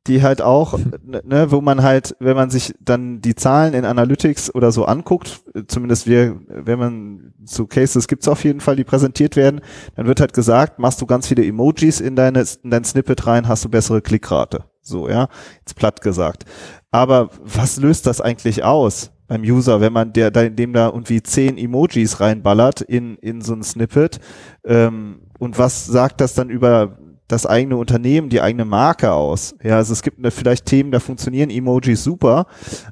die 0.07 0.23
halt 0.23 0.41
auch, 0.41 0.79
ne, 1.03 1.51
wo 1.51 1.61
man 1.61 1.83
halt, 1.83 2.15
wenn 2.19 2.35
man 2.35 2.49
sich 2.49 2.73
dann 2.79 3.21
die 3.21 3.35
Zahlen 3.35 3.73
in 3.73 3.85
Analytics 3.85 4.53
oder 4.53 4.71
so 4.71 4.85
anguckt, 4.85 5.41
zumindest 5.67 6.07
wir, 6.07 6.39
wenn 6.47 6.79
man 6.79 7.33
zu 7.45 7.67
Cases 7.67 8.07
gibt's 8.07 8.27
auf 8.27 8.43
jeden 8.43 8.61
Fall, 8.61 8.75
die 8.75 8.83
präsentiert 8.83 9.35
werden, 9.35 9.61
dann 9.95 10.07
wird 10.07 10.19
halt 10.19 10.33
gesagt, 10.33 10.79
machst 10.79 11.01
du 11.01 11.05
ganz 11.05 11.27
viele 11.27 11.45
Emojis 11.45 12.01
in, 12.01 12.15
deine, 12.15 12.45
in 12.63 12.69
dein 12.69 12.83
Snippet 12.83 13.25
rein, 13.27 13.47
hast 13.47 13.65
du 13.65 13.69
bessere 13.69 14.01
Klickrate. 14.01 14.65
So, 14.81 15.07
ja, 15.09 15.27
jetzt 15.59 15.75
platt 15.75 16.01
gesagt. 16.01 16.45
Aber 16.91 17.29
was 17.43 17.77
löst 17.77 18.07
das 18.07 18.21
eigentlich 18.21 18.63
aus? 18.63 19.11
Beim 19.29 19.43
User, 19.43 19.79
wenn 19.79 19.93
man 19.93 20.11
der, 20.11 20.31
dem 20.31 20.73
da 20.73 20.87
irgendwie 20.87 21.21
zehn 21.21 21.57
Emojis 21.57 22.19
reinballert 22.19 22.81
in, 22.81 23.15
in 23.17 23.41
so 23.41 23.53
ein 23.53 23.63
Snippet. 23.63 24.19
Ähm, 24.65 25.21
und 25.37 25.57
was 25.57 25.85
sagt 25.85 26.19
das 26.19 26.33
dann 26.33 26.49
über 26.49 26.97
das 27.27 27.45
eigene 27.45 27.77
Unternehmen, 27.77 28.29
die 28.29 28.41
eigene 28.41 28.65
Marke 28.65 29.13
aus? 29.13 29.55
Ja, 29.63 29.77
also 29.77 29.93
es 29.93 30.01
gibt 30.01 30.17
vielleicht 30.33 30.65
Themen, 30.65 30.91
da 30.91 30.99
funktionieren 30.99 31.51
Emojis 31.51 32.03
super, 32.03 32.47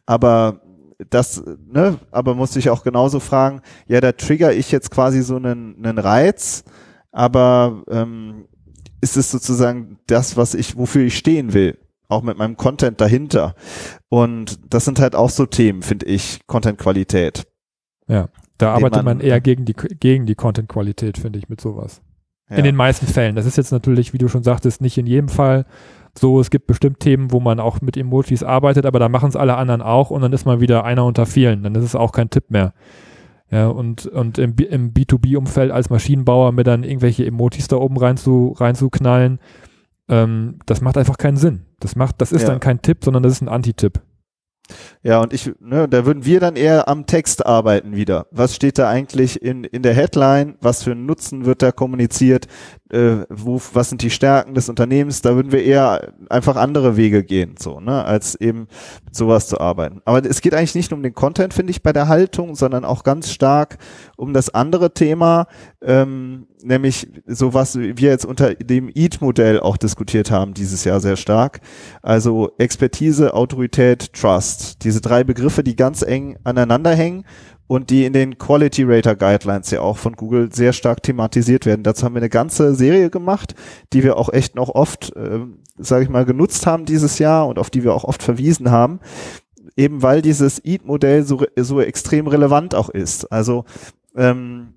aber 0.05 0.61
das, 1.09 1.43
ne, 1.67 1.97
aber 2.11 2.35
muss 2.35 2.55
ich 2.55 2.69
auch 2.69 2.83
genauso 2.83 3.19
fragen, 3.19 3.61
ja, 3.87 3.99
da 3.99 4.11
trigger 4.11 4.53
ich 4.53 4.71
jetzt 4.71 4.91
quasi 4.91 5.23
so 5.23 5.37
einen, 5.37 5.83
einen 5.83 5.97
Reiz, 5.97 6.63
aber 7.11 7.83
ähm, 7.89 8.45
ist 9.01 9.17
es 9.17 9.31
sozusagen 9.31 9.97
das, 10.05 10.37
was 10.37 10.53
ich, 10.53 10.77
wofür 10.77 11.03
ich 11.03 11.17
stehen 11.17 11.53
will? 11.53 11.77
Auch 12.07 12.23
mit 12.23 12.37
meinem 12.37 12.57
Content 12.57 13.01
dahinter. 13.01 13.55
Und 14.09 14.59
das 14.73 14.85
sind 14.85 14.99
halt 14.99 15.15
auch 15.15 15.29
so 15.29 15.45
Themen, 15.45 15.81
finde 15.81 16.05
ich, 16.05 16.39
Content-Qualität. 16.47 17.47
Ja, 18.07 18.29
da 18.57 18.73
arbeitet 18.73 19.03
man, 19.03 19.17
man, 19.17 19.19
eher 19.19 19.41
gegen 19.41 19.65
die, 19.65 19.73
gegen 19.73 20.25
die 20.25 20.35
Content-Qualität, 20.35 21.17
finde 21.17 21.39
ich, 21.39 21.49
mit 21.49 21.61
sowas. 21.61 22.01
Ja. 22.49 22.57
In 22.57 22.63
den 22.63 22.75
meisten 22.75 23.07
Fällen. 23.07 23.35
Das 23.35 23.45
ist 23.45 23.57
jetzt 23.57 23.71
natürlich, 23.71 24.13
wie 24.13 24.17
du 24.17 24.29
schon 24.29 24.43
sagtest, 24.43 24.81
nicht 24.81 24.97
in 24.97 25.05
jedem 25.05 25.27
Fall 25.27 25.65
so. 26.17 26.39
Es 26.39 26.49
gibt 26.49 26.67
bestimmt 26.67 27.01
Themen, 27.01 27.31
wo 27.31 27.41
man 27.41 27.59
auch 27.59 27.81
mit 27.81 27.97
Emojis 27.97 28.41
arbeitet, 28.41 28.85
aber 28.85 28.99
da 28.99 29.09
machen 29.09 29.29
es 29.29 29.35
alle 29.35 29.57
anderen 29.57 29.81
auch 29.81 30.09
und 30.09 30.21
dann 30.21 30.31
ist 30.31 30.45
man 30.45 30.61
wieder 30.61 30.85
einer 30.85 31.05
unter 31.05 31.25
vielen. 31.25 31.63
Dann 31.63 31.75
ist 31.75 31.83
es 31.83 31.95
auch 31.95 32.13
kein 32.13 32.29
Tipp 32.29 32.49
mehr. 32.49 32.73
Ja, 33.49 33.67
und, 33.67 34.05
und 34.05 34.37
im, 34.39 34.55
im 34.57 34.93
B2B-Umfeld 34.93 35.71
als 35.71 35.89
Maschinenbauer 35.89 36.51
mir 36.51 36.63
dann 36.63 36.83
irgendwelche 36.83 37.25
Emojis 37.25 37.67
da 37.67 37.77
oben 37.77 37.97
rein 37.97 38.17
zu, 38.17 38.53
reinzuknallen, 38.57 39.39
ähm, 40.09 40.59
das 40.65 40.81
macht 40.81 40.97
einfach 40.97 41.17
keinen 41.17 41.37
Sinn. 41.37 41.65
Das 41.79 41.95
macht, 41.95 42.21
das 42.21 42.31
ist 42.31 42.43
ja. 42.43 42.49
dann 42.49 42.59
kein 42.59 42.81
Tipp, 42.81 43.03
sondern 43.03 43.23
das 43.23 43.33
ist 43.33 43.41
ein 43.41 43.49
Anti-Tipp. 43.49 44.01
Ja, 45.01 45.21
und 45.21 45.33
ich, 45.33 45.51
ne, 45.59 45.87
da 45.87 46.05
würden 46.05 46.25
wir 46.25 46.39
dann 46.39 46.55
eher 46.55 46.87
am 46.87 47.05
Text 47.05 47.45
arbeiten 47.45 47.95
wieder. 47.95 48.27
Was 48.31 48.55
steht 48.55 48.77
da 48.77 48.89
eigentlich 48.89 49.41
in, 49.41 49.63
in 49.63 49.81
der 49.81 49.93
Headline? 49.93 50.55
Was 50.61 50.83
für 50.83 50.91
einen 50.91 51.05
Nutzen 51.05 51.45
wird 51.45 51.61
da 51.61 51.71
kommuniziert? 51.71 52.47
Äh, 52.89 53.25
wo, 53.29 53.61
was 53.73 53.89
sind 53.89 54.01
die 54.01 54.09
Stärken 54.09 54.53
des 54.53 54.69
Unternehmens? 54.69 55.21
Da 55.21 55.35
würden 55.35 55.51
wir 55.51 55.63
eher 55.63 56.13
einfach 56.29 56.55
andere 56.55 56.95
Wege 56.95 57.23
gehen, 57.23 57.55
so, 57.59 57.79
ne, 57.79 58.05
als 58.05 58.35
eben 58.35 58.67
mit 59.03 59.15
sowas 59.15 59.47
zu 59.47 59.59
arbeiten. 59.59 60.01
Aber 60.05 60.23
es 60.25 60.41
geht 60.41 60.53
eigentlich 60.53 60.75
nicht 60.75 60.91
nur 60.91 60.97
um 60.97 61.03
den 61.03 61.13
Content, 61.13 61.53
finde 61.53 61.71
ich, 61.71 61.83
bei 61.83 61.91
der 61.91 62.07
Haltung, 62.07 62.55
sondern 62.55 62.85
auch 62.85 63.03
ganz 63.03 63.31
stark 63.31 63.77
um 64.15 64.33
das 64.33 64.49
andere 64.49 64.93
Thema, 64.93 65.47
ähm, 65.81 66.47
nämlich 66.63 67.07
so 67.25 67.53
was 67.53 67.77
wir 67.77 68.09
jetzt 68.09 68.25
unter 68.25 68.55
dem 68.55 68.89
EAT-Modell 68.93 69.59
auch 69.59 69.77
diskutiert 69.77 70.31
haben 70.31 70.53
dieses 70.53 70.83
Jahr 70.83 70.99
sehr 70.99 71.17
stark. 71.17 71.59
Also 72.01 72.51
Expertise, 72.57 73.33
Autorität, 73.33 74.13
Trust. 74.13 74.83
Diese 74.83 75.01
drei 75.01 75.23
Begriffe, 75.23 75.63
die 75.63 75.75
ganz 75.75 76.01
eng 76.01 76.37
aneinander 76.43 76.95
hängen 76.95 77.25
und 77.67 77.89
die 77.89 78.05
in 78.05 78.13
den 78.13 78.37
Quality 78.37 78.83
Rater 78.85 79.15
Guidelines 79.15 79.71
ja 79.71 79.81
auch 79.81 79.97
von 79.97 80.13
Google 80.13 80.51
sehr 80.51 80.73
stark 80.73 81.03
thematisiert 81.03 81.65
werden. 81.65 81.83
Dazu 81.83 82.05
haben 82.05 82.15
wir 82.15 82.21
eine 82.21 82.29
ganze 82.29 82.73
Serie 82.73 83.09
gemacht, 83.09 83.55
die 83.93 84.03
wir 84.03 84.17
auch 84.17 84.31
echt 84.31 84.55
noch 84.55 84.69
oft, 84.69 85.15
äh, 85.15 85.41
sage 85.77 86.03
ich 86.03 86.09
mal, 86.09 86.25
genutzt 86.25 86.65
haben 86.65 86.85
dieses 86.85 87.19
Jahr 87.19 87.47
und 87.47 87.59
auf 87.59 87.69
die 87.69 87.83
wir 87.83 87.93
auch 87.93 88.05
oft 88.05 88.23
verwiesen 88.23 88.71
haben, 88.71 88.99
eben 89.75 90.01
weil 90.01 90.21
dieses 90.21 90.63
EAT-Modell 90.63 91.23
so, 91.23 91.43
so 91.57 91.81
extrem 91.81 92.27
relevant 92.27 92.73
auch 92.73 92.89
ist. 92.89 93.31
Also 93.31 93.65
ähm, 94.15 94.73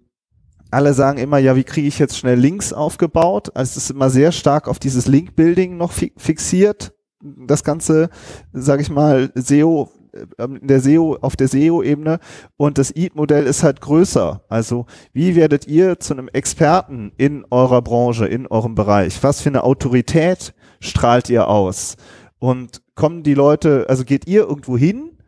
alle 0.73 0.95
sagen 0.95 1.19
immer, 1.19 1.39
ja, 1.39 1.57
wie 1.57 1.65
kriege 1.65 1.89
ich 1.89 1.99
jetzt 1.99 2.19
schnell 2.19 2.39
Links 2.39 2.73
aufgebaut? 2.73 3.51
Also 3.55 3.71
es 3.71 3.85
ist 3.85 3.91
immer 3.91 4.11
sehr 4.11 4.33
stark 4.33 4.69
auf 4.69 4.79
dieses 4.79 5.07
Link-Building 5.07 5.77
noch 5.77 5.93
fi 5.93 6.13
fixiert. 6.17 6.93
Das 7.23 7.65
ganze, 7.65 8.09
sage 8.53 8.83
ich 8.83 8.91
mal, 8.91 9.31
SEO 9.35 9.91
in 10.39 10.67
der 10.67 10.81
SEO, 10.81 11.19
auf 11.21 11.37
der 11.37 11.49
SEO-Ebene 11.49 12.19
und 12.57 12.79
das 12.79 12.95
EAT-Modell 12.95 13.47
ist 13.47 13.63
halt 13.63 13.81
größer. 13.81 14.43
Also 14.49 14.87
wie 15.13 15.37
werdet 15.37 15.67
ihr 15.67 16.01
zu 16.01 16.15
einem 16.15 16.29
Experten 16.29 17.13
in 17.17 17.45
eurer 17.51 17.83
Branche, 17.83 18.27
in 18.27 18.47
eurem 18.47 18.75
Bereich? 18.75 19.23
Was 19.23 19.41
für 19.41 19.49
eine 19.49 19.65
Autorität 19.65 20.55
strahlt 20.81 21.31
ihr 21.31 21.49
aus? 21.49 21.97
Und 22.39 22.83
kommen 22.95 23.23
die 23.23 23.35
Leute, 23.35 23.87
also 23.89 24.05
geht 24.05 24.27
ihr 24.27 24.43
irgendwo 24.43 24.77
hin 24.77 25.19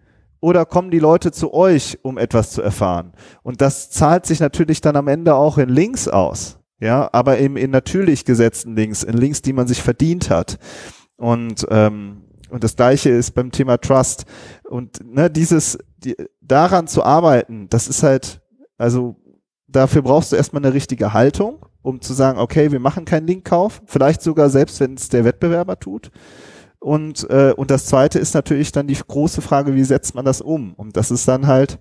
oder 0.41 0.65
kommen 0.65 0.91
die 0.91 0.99
Leute 0.99 1.31
zu 1.31 1.53
euch, 1.55 1.99
um 2.03 2.19
etwas 2.19 2.51
zu 2.51 2.62
erfahren? 2.62 3.12
Und 3.43 3.61
das 3.61 3.91
zahlt 3.91 4.27
sich 4.27 4.41
natürlich 4.41 4.81
dann 4.81 4.97
am 4.97 5.09
Ende 5.09 5.35
auch 5.35 5.59
in 5.59 5.69
Links 5.69 6.09
aus. 6.09 6.59
Ja, 6.81 7.09
aber 7.12 7.39
eben 7.39 7.57
in 7.57 7.71
natürlich 7.71 8.25
gesetzten 8.25 8.75
Links, 8.75 9.05
in 9.05 9.17
Links, 9.17 9.41
die 9.41 9.53
man 9.53 9.69
sich 9.69 9.81
verdient 9.81 10.31
hat. 10.31 10.59
Und 11.17 11.65
ähm, 11.71 12.23
und 12.52 12.62
das 12.62 12.76
gleiche 12.76 13.09
ist 13.09 13.32
beim 13.32 13.50
Thema 13.50 13.78
Trust. 13.78 14.26
Und 14.68 15.00
ne, 15.04 15.30
dieses, 15.30 15.78
die, 15.97 16.14
daran 16.40 16.87
zu 16.87 17.02
arbeiten, 17.02 17.68
das 17.71 17.88
ist 17.88 18.02
halt, 18.02 18.42
also 18.76 19.16
dafür 19.66 20.02
brauchst 20.02 20.32
du 20.32 20.37
erstmal 20.37 20.62
eine 20.62 20.75
richtige 20.75 21.14
Haltung, 21.14 21.64
um 21.80 22.02
zu 22.02 22.12
sagen, 22.12 22.38
okay, 22.38 22.71
wir 22.71 22.80
machen 22.80 23.06
keinen 23.06 23.26
Linkkauf, 23.26 23.80
vielleicht 23.86 24.21
sogar 24.21 24.50
selbst, 24.50 24.80
wenn 24.80 24.95
es 24.95 25.08
der 25.08 25.25
Wettbewerber 25.25 25.78
tut. 25.78 26.10
Und, 26.78 27.30
äh, 27.30 27.54
und 27.56 27.71
das 27.71 27.86
zweite 27.86 28.19
ist 28.19 28.34
natürlich 28.34 28.73
dann 28.73 28.88
die 28.88 28.97
große 28.97 29.41
Frage, 29.41 29.75
wie 29.76 29.84
setzt 29.84 30.17
man 30.17 30.25
das 30.25 30.41
um? 30.41 30.75
Und 30.75 30.97
das 30.97 31.12
ist 31.12 31.28
dann 31.28 31.47
halt 31.47 31.78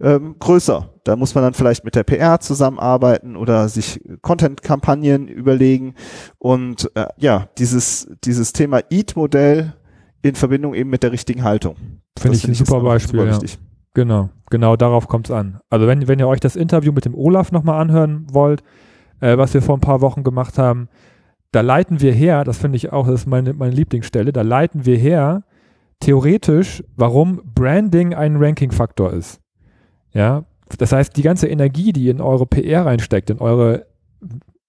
ähm, 0.00 0.34
größer. 0.40 0.92
Da 1.04 1.14
muss 1.14 1.36
man 1.36 1.44
dann 1.44 1.54
vielleicht 1.54 1.84
mit 1.84 1.94
der 1.94 2.02
PR 2.02 2.40
zusammenarbeiten 2.40 3.36
oder 3.36 3.68
sich 3.68 4.00
Content-Kampagnen 4.22 5.28
überlegen. 5.28 5.94
Und 6.38 6.90
äh, 6.96 7.06
ja, 7.16 7.48
dieses, 7.58 8.08
dieses 8.24 8.52
Thema 8.52 8.80
EAT-Modell 8.90 9.74
in 10.22 10.34
Verbindung 10.34 10.74
eben 10.74 10.90
mit 10.90 11.02
der 11.02 11.12
richtigen 11.12 11.44
Haltung. 11.44 11.76
Finde 12.18 12.36
ich 12.36 12.46
ein 12.46 12.54
super 12.54 12.80
Beispiel. 12.80 13.32
Super 13.32 13.46
ja. 13.46 13.56
Genau, 13.94 14.30
genau 14.50 14.76
darauf 14.76 15.08
kommt 15.08 15.28
es 15.28 15.34
an. 15.34 15.60
Also 15.68 15.86
wenn, 15.86 16.06
wenn 16.06 16.18
ihr 16.18 16.28
euch 16.28 16.40
das 16.40 16.56
Interview 16.56 16.92
mit 16.92 17.04
dem 17.04 17.14
Olaf 17.14 17.50
nochmal 17.50 17.80
anhören 17.80 18.26
wollt, 18.30 18.62
äh, 19.20 19.36
was 19.36 19.54
wir 19.54 19.62
vor 19.62 19.76
ein 19.76 19.80
paar 19.80 20.00
Wochen 20.00 20.22
gemacht 20.22 20.58
haben, 20.58 20.88
da 21.52 21.62
leiten 21.62 22.00
wir 22.00 22.12
her, 22.12 22.44
das 22.44 22.58
finde 22.58 22.76
ich 22.76 22.92
auch, 22.92 23.06
das 23.06 23.22
ist 23.22 23.26
meine, 23.26 23.52
meine 23.52 23.74
Lieblingsstelle, 23.74 24.32
da 24.32 24.42
leiten 24.42 24.86
wir 24.86 24.96
her, 24.96 25.42
theoretisch, 25.98 26.84
warum 26.96 27.42
Branding 27.54 28.14
ein 28.14 28.36
Ranking-Faktor 28.36 29.12
ist. 29.12 29.40
Ja, 30.12 30.44
das 30.78 30.92
heißt, 30.92 31.16
die 31.16 31.22
ganze 31.22 31.48
Energie, 31.48 31.92
die 31.92 32.08
in 32.08 32.20
eure 32.20 32.46
PR 32.46 32.86
reinsteckt, 32.86 33.30
in 33.30 33.38
eure, 33.38 33.86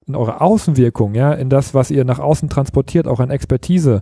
in 0.07 0.15
eure 0.15 0.41
Außenwirkung, 0.41 1.13
ja, 1.13 1.33
in 1.33 1.49
das, 1.49 1.75
was 1.75 1.91
ihr 1.91 2.05
nach 2.05 2.19
außen 2.19 2.49
transportiert, 2.49 3.07
auch 3.07 3.19
an 3.19 3.29
Expertise, 3.29 4.01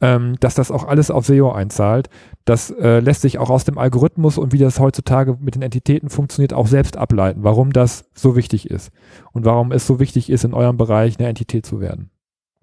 ähm, 0.00 0.36
dass 0.40 0.54
das 0.54 0.70
auch 0.70 0.84
alles 0.84 1.10
auf 1.10 1.26
SEO 1.26 1.52
einzahlt. 1.52 2.08
Das 2.44 2.70
äh, 2.70 3.00
lässt 3.00 3.22
sich 3.22 3.38
auch 3.38 3.50
aus 3.50 3.64
dem 3.64 3.78
Algorithmus 3.78 4.38
und 4.38 4.52
wie 4.52 4.58
das 4.58 4.78
heutzutage 4.78 5.36
mit 5.40 5.54
den 5.54 5.62
Entitäten 5.62 6.10
funktioniert, 6.10 6.52
auch 6.52 6.66
selbst 6.66 6.96
ableiten, 6.96 7.42
warum 7.42 7.72
das 7.72 8.04
so 8.14 8.36
wichtig 8.36 8.70
ist 8.70 8.90
und 9.32 9.44
warum 9.44 9.72
es 9.72 9.86
so 9.86 10.00
wichtig 10.00 10.30
ist, 10.30 10.44
in 10.44 10.54
eurem 10.54 10.76
Bereich 10.76 11.18
eine 11.18 11.28
Entität 11.28 11.64
zu 11.64 11.80
werden. 11.80 12.10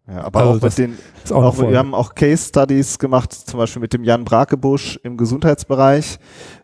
Ja, 0.08 0.24
aber 0.24 0.41
also 0.41 0.58
auch 0.58 0.62
mit 0.62 0.78
den, 0.78 0.98
auch 1.30 1.44
auch, 1.44 1.60
wir 1.60 1.78
haben 1.78 1.94
auch 1.94 2.15
Case 2.15 2.50
Studies 2.50 3.00
gemacht, 3.00 3.32
zum 3.32 3.60
Beispiel 3.60 3.82
mit 3.82 3.94
dem 3.94 4.04
Jan 4.04 4.26
Brakebusch 4.26 5.00
im 5.04 5.15
Gesundheitsbereich, 5.15 6.17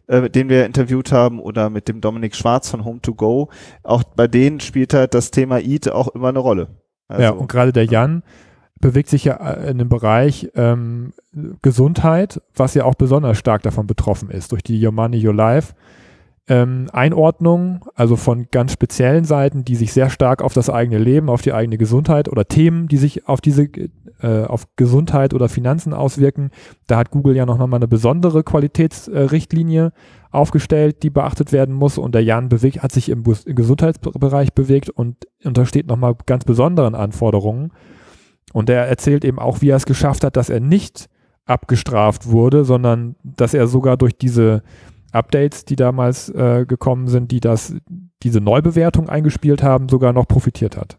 äh, 0.08 0.30
den 0.30 0.50
wir 0.50 0.66
interviewt 0.66 1.12
haben, 1.12 1.40
oder 1.40 1.70
mit 1.70 1.88
dem 1.88 2.02
Dominik 2.02 2.36
Schwarz 2.36 2.70
von 2.70 2.84
Home 2.84 3.00
to 3.02 3.14
Go. 3.14 3.50
Auch 3.84 4.04
bei 4.04 4.28
denen 4.28 4.60
spielt 4.60 4.94
halt 4.94 5.14
das 5.14 5.32
Thema 5.32 5.60
EAT 5.60 5.92
auch 5.92 6.10
immer 6.10 6.30
eine 6.30 6.40
Rolle. 6.40 6.68
Also, 7.08 7.24
ja, 7.24 7.30
und 7.30 7.48
gerade 7.48 7.72
der 7.72 7.86
Jan, 7.86 8.24
bewegt 8.80 9.10
sich 9.10 9.26
ja 9.26 9.36
äh, 9.36 9.72
in 9.72 9.78
dem 9.78 9.90
Bereich 9.90 10.50
ähm, 10.56 11.14
Gesundheit, 11.62 12.42
was 12.56 12.74
ja 12.74 12.86
auch 12.86 12.96
besonders 12.96 13.38
stark 13.38 13.64
davon 13.64 13.88
betroffen 13.88 14.30
ist, 14.30 14.52
durch 14.52 14.64
die 14.64 14.84
Your 14.84 14.92
Money, 14.92 15.26
Your 15.26 15.34
Life. 15.34 15.74
Ähm, 16.50 16.88
Einordnung, 16.94 17.86
also 17.94 18.16
von 18.16 18.48
ganz 18.52 18.72
speziellen 18.72 19.26
Seiten, 19.26 19.66
die 19.66 19.76
sich 19.76 19.92
sehr 19.92 20.10
stark 20.10 20.42
auf 20.42 20.54
das 20.54 20.70
eigene 20.70 20.98
Leben, 20.98 21.30
auf 21.30 21.42
die 21.42 21.52
eigene 21.52 21.78
Gesundheit 21.78 22.30
oder 22.30 22.46
Themen, 22.46 22.88
die 22.88 22.96
sich 22.96 23.28
auf 23.28 23.42
diese 23.42 23.68
äh, 24.22 24.46
auf 24.46 24.68
Gesundheit 24.78 25.34
oder 25.34 25.50
Finanzen 25.50 25.94
auswirken. 25.94 26.52
Da 26.88 26.98
hat 26.98 27.12
Google 27.12 27.36
ja 27.36 27.46
noch 27.46 27.58
mal 27.58 27.76
eine 27.76 27.88
besondere 27.88 28.44
Qualitätsrichtlinie 28.44 29.88
äh, 29.88 29.92
aufgestellt, 30.32 31.04
die 31.04 31.10
beachtet 31.10 31.52
werden 31.52 31.76
muss. 31.76 31.98
Und 31.98 32.16
der 32.16 32.24
Jan 32.24 32.50
bewegt, 32.50 32.82
hat 32.82 32.92
sich 32.92 33.10
im, 33.10 33.24
im 33.46 33.56
Gesundheitsbereich 33.56 34.54
bewegt 34.54 34.90
und 34.90 35.28
untersteht 35.44 35.88
noch 35.88 35.98
mal 35.98 36.16
ganz 36.26 36.46
besonderen 36.46 36.96
Anforderungen. 36.96 37.72
Und 38.54 38.70
er 38.70 38.88
erzählt 38.88 39.26
eben 39.26 39.40
auch, 39.40 39.62
wie 39.62 39.70
er 39.70 39.78
es 39.78 39.86
geschafft 39.86 40.24
hat, 40.24 40.38
dass 40.38 40.50
er 40.50 40.60
nicht 40.60 41.10
abgestraft 41.46 42.28
wurde, 42.28 42.66
sondern 42.66 43.16
dass 43.24 43.54
er 43.54 43.68
sogar 43.68 43.98
durch 43.98 44.18
diese 44.18 44.64
Updates, 45.12 45.66
die 45.66 45.76
damals 45.76 46.30
äh, 46.30 46.66
gekommen 46.68 47.08
sind, 47.08 47.32
die 47.32 47.40
das, 47.40 47.74
diese 48.24 48.42
Neubewertung 48.42 49.10
eingespielt 49.10 49.64
haben, 49.64 49.90
sogar 49.90 50.14
noch 50.14 50.28
profitiert 50.28 50.78
hat. 50.78 50.98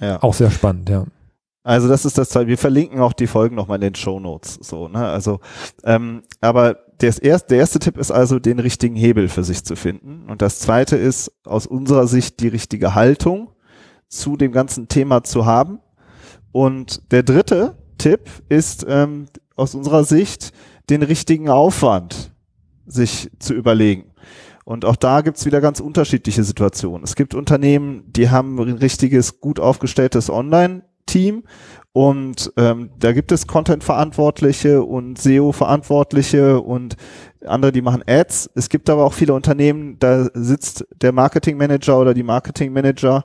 Ja. 0.00 0.22
Auch 0.22 0.34
sehr 0.34 0.50
spannend, 0.50 0.88
ja. 0.88 1.04
Also 1.62 1.88
das 1.88 2.04
ist 2.04 2.16
das 2.16 2.28
Teil. 2.28 2.46
Wir 2.46 2.58
verlinken 2.58 3.00
auch 3.00 3.12
die 3.12 3.26
Folgen 3.26 3.56
nochmal 3.56 3.76
in 3.76 3.80
den 3.92 3.94
Show 3.96 4.20
Notes. 4.20 4.58
So, 4.62 4.86
ne? 4.86 5.04
Also, 5.04 5.40
ähm, 5.82 6.22
aber 6.40 6.78
das 6.98 7.18
erste, 7.18 7.48
der 7.48 7.58
erste 7.58 7.80
Tipp 7.80 7.98
ist 7.98 8.12
also, 8.12 8.38
den 8.38 8.60
richtigen 8.60 8.94
Hebel 8.94 9.28
für 9.28 9.42
sich 9.42 9.64
zu 9.64 9.74
finden. 9.74 10.30
Und 10.30 10.42
das 10.42 10.60
zweite 10.60 10.96
ist, 10.96 11.32
aus 11.44 11.66
unserer 11.66 12.06
Sicht 12.06 12.40
die 12.40 12.48
richtige 12.48 12.94
Haltung 12.94 13.50
zu 14.08 14.36
dem 14.36 14.52
ganzen 14.52 14.86
Thema 14.86 15.24
zu 15.24 15.44
haben. 15.44 15.80
Und 16.56 17.12
der 17.12 17.22
dritte 17.22 17.76
Tipp 17.98 18.30
ist 18.48 18.86
ähm, 18.88 19.26
aus 19.56 19.74
unserer 19.74 20.04
Sicht, 20.04 20.54
den 20.88 21.02
richtigen 21.02 21.50
Aufwand 21.50 22.32
sich 22.86 23.30
zu 23.38 23.52
überlegen. 23.52 24.14
Und 24.64 24.86
auch 24.86 24.96
da 24.96 25.20
gibt's 25.20 25.44
wieder 25.44 25.60
ganz 25.60 25.80
unterschiedliche 25.80 26.44
Situationen. 26.44 27.04
Es 27.04 27.14
gibt 27.14 27.34
Unternehmen, 27.34 28.04
die 28.06 28.30
haben 28.30 28.58
ein 28.58 28.78
richtiges, 28.78 29.42
gut 29.42 29.60
aufgestelltes 29.60 30.30
Online-Team 30.30 31.42
und 31.92 32.50
ähm, 32.56 32.88
da 32.98 33.12
gibt 33.12 33.32
es 33.32 33.46
Content-Verantwortliche 33.46 34.82
und 34.82 35.18
SEO-Verantwortliche 35.18 36.58
und 36.62 36.96
andere, 37.44 37.70
die 37.70 37.82
machen 37.82 38.02
Ads. 38.06 38.50
Es 38.54 38.70
gibt 38.70 38.88
aber 38.88 39.04
auch 39.04 39.12
viele 39.12 39.34
Unternehmen, 39.34 39.98
da 39.98 40.30
sitzt 40.32 40.86
der 41.02 41.12
Marketing-Manager 41.12 42.00
oder 42.00 42.14
die 42.14 42.22
Marketing-Manager 42.22 43.24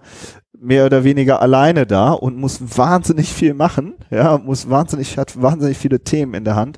mehr 0.62 0.86
oder 0.86 1.04
weniger 1.04 1.42
alleine 1.42 1.88
da 1.88 2.12
und 2.12 2.38
muss 2.38 2.78
wahnsinnig 2.78 3.34
viel 3.34 3.54
machen, 3.56 3.96
ja, 4.12 4.38
muss 4.38 4.70
wahnsinnig, 4.70 5.18
hat 5.18 5.42
wahnsinnig 5.42 5.78
viele 5.78 6.04
Themen 6.04 6.36
in 6.36 6.44
der 6.44 6.56
Hand. 6.56 6.78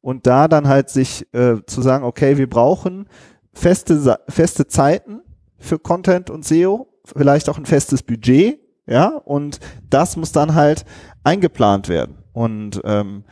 Und 0.00 0.26
da 0.26 0.48
dann 0.48 0.68
halt 0.68 0.88
sich 0.88 1.26
äh, 1.34 1.56
zu 1.66 1.82
sagen, 1.82 2.04
okay, 2.04 2.38
wir 2.38 2.48
brauchen 2.48 3.08
feste, 3.52 4.18
feste 4.28 4.68
Zeiten 4.68 5.20
für 5.58 5.78
Content 5.78 6.30
und 6.30 6.44
SEO, 6.44 6.88
vielleicht 7.04 7.48
auch 7.48 7.58
ein 7.58 7.66
festes 7.66 8.02
Budget, 8.02 8.60
ja, 8.86 9.08
und 9.08 9.60
das 9.90 10.16
muss 10.16 10.30
dann 10.30 10.54
halt 10.54 10.84
eingeplant 11.24 11.88
werden. 11.88 12.18
Und 12.32 12.80
ähm, 12.84 13.24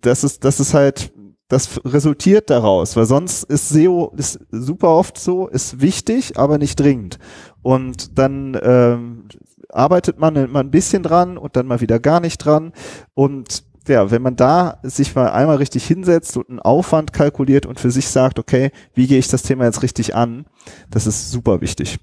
das 0.00 0.24
ist, 0.24 0.44
das 0.44 0.60
ist 0.60 0.74
halt, 0.74 1.12
das 1.48 1.80
resultiert 1.84 2.50
daraus, 2.50 2.96
weil 2.96 3.06
sonst 3.06 3.44
ist 3.44 3.68
SEO 3.68 4.12
ist 4.16 4.40
super 4.50 4.88
oft 4.88 5.18
so, 5.18 5.46
ist 5.46 5.80
wichtig, 5.80 6.36
aber 6.36 6.58
nicht 6.58 6.80
dringend. 6.80 7.18
Und 7.66 8.16
dann 8.16 8.56
ähm, 8.62 9.24
arbeitet 9.70 10.20
man 10.20 10.34
mal 10.52 10.60
ein 10.60 10.70
bisschen 10.70 11.02
dran 11.02 11.36
und 11.36 11.56
dann 11.56 11.66
mal 11.66 11.80
wieder 11.80 11.98
gar 11.98 12.20
nicht 12.20 12.38
dran. 12.38 12.72
Und 13.12 13.64
ja, 13.88 14.12
wenn 14.12 14.22
man 14.22 14.36
da 14.36 14.78
sich 14.84 15.16
mal 15.16 15.30
einmal 15.30 15.56
richtig 15.56 15.84
hinsetzt 15.84 16.36
und 16.36 16.48
einen 16.48 16.60
Aufwand 16.60 17.12
kalkuliert 17.12 17.66
und 17.66 17.80
für 17.80 17.90
sich 17.90 18.06
sagt, 18.06 18.38
okay, 18.38 18.70
wie 18.94 19.08
gehe 19.08 19.18
ich 19.18 19.26
das 19.26 19.42
Thema 19.42 19.64
jetzt 19.64 19.82
richtig 19.82 20.14
an, 20.14 20.46
das 20.92 21.08
ist 21.08 21.32
super 21.32 21.60
wichtig. 21.60 21.98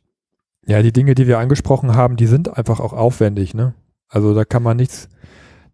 Ja, 0.65 0.81
die 0.81 0.91
Dinge, 0.91 1.15
die 1.15 1.27
wir 1.27 1.39
angesprochen 1.39 1.95
haben, 1.95 2.17
die 2.17 2.27
sind 2.27 2.57
einfach 2.57 2.81
auch 2.81 2.91
aufwendig, 2.91 3.53
ne? 3.53 3.73
Also 4.09 4.33
da 4.33 4.43
kann 4.43 4.63
man 4.63 4.75
nichts, 4.75 5.07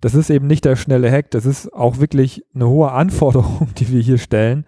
das 0.02 0.14
ist 0.14 0.30
eben 0.30 0.46
nicht 0.46 0.66
der 0.66 0.76
schnelle 0.76 1.12
Hack, 1.12 1.32
das 1.32 1.48
ist 1.48 1.74
auch 1.74 1.98
wirklich 1.98 2.46
eine 2.54 2.68
hohe 2.68 2.92
Anforderung, 2.92 3.70
die 3.80 3.92
wir 3.92 4.02
hier 4.02 4.20
stellen 4.20 4.68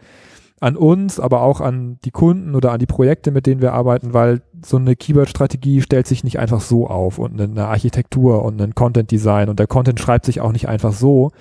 an 0.61 0.77
uns, 0.77 1.19
aber 1.19 1.41
auch 1.41 1.59
an 1.59 1.97
die 2.05 2.11
Kunden 2.11 2.53
oder 2.53 2.71
an 2.71 2.79
die 2.79 2.85
Projekte, 2.85 3.31
mit 3.31 3.47
denen 3.47 3.61
wir 3.61 3.73
arbeiten, 3.73 4.13
weil 4.13 4.43
so 4.63 4.77
eine 4.77 4.95
Keyword-Strategie 4.95 5.81
stellt 5.81 6.05
sich 6.05 6.23
nicht 6.23 6.37
einfach 6.37 6.61
so 6.61 6.87
auf 6.87 7.17
und 7.17 7.41
eine 7.41 7.65
Architektur 7.65 8.45
und 8.45 8.61
ein 8.61 8.75
Content-Design 8.75 9.49
und 9.49 9.57
der 9.57 9.65
Content 9.65 9.99
schreibt 9.99 10.25
sich 10.25 10.39
auch 10.39 10.51
nicht 10.51 10.69
einfach 10.69 10.93
so, 10.93 11.31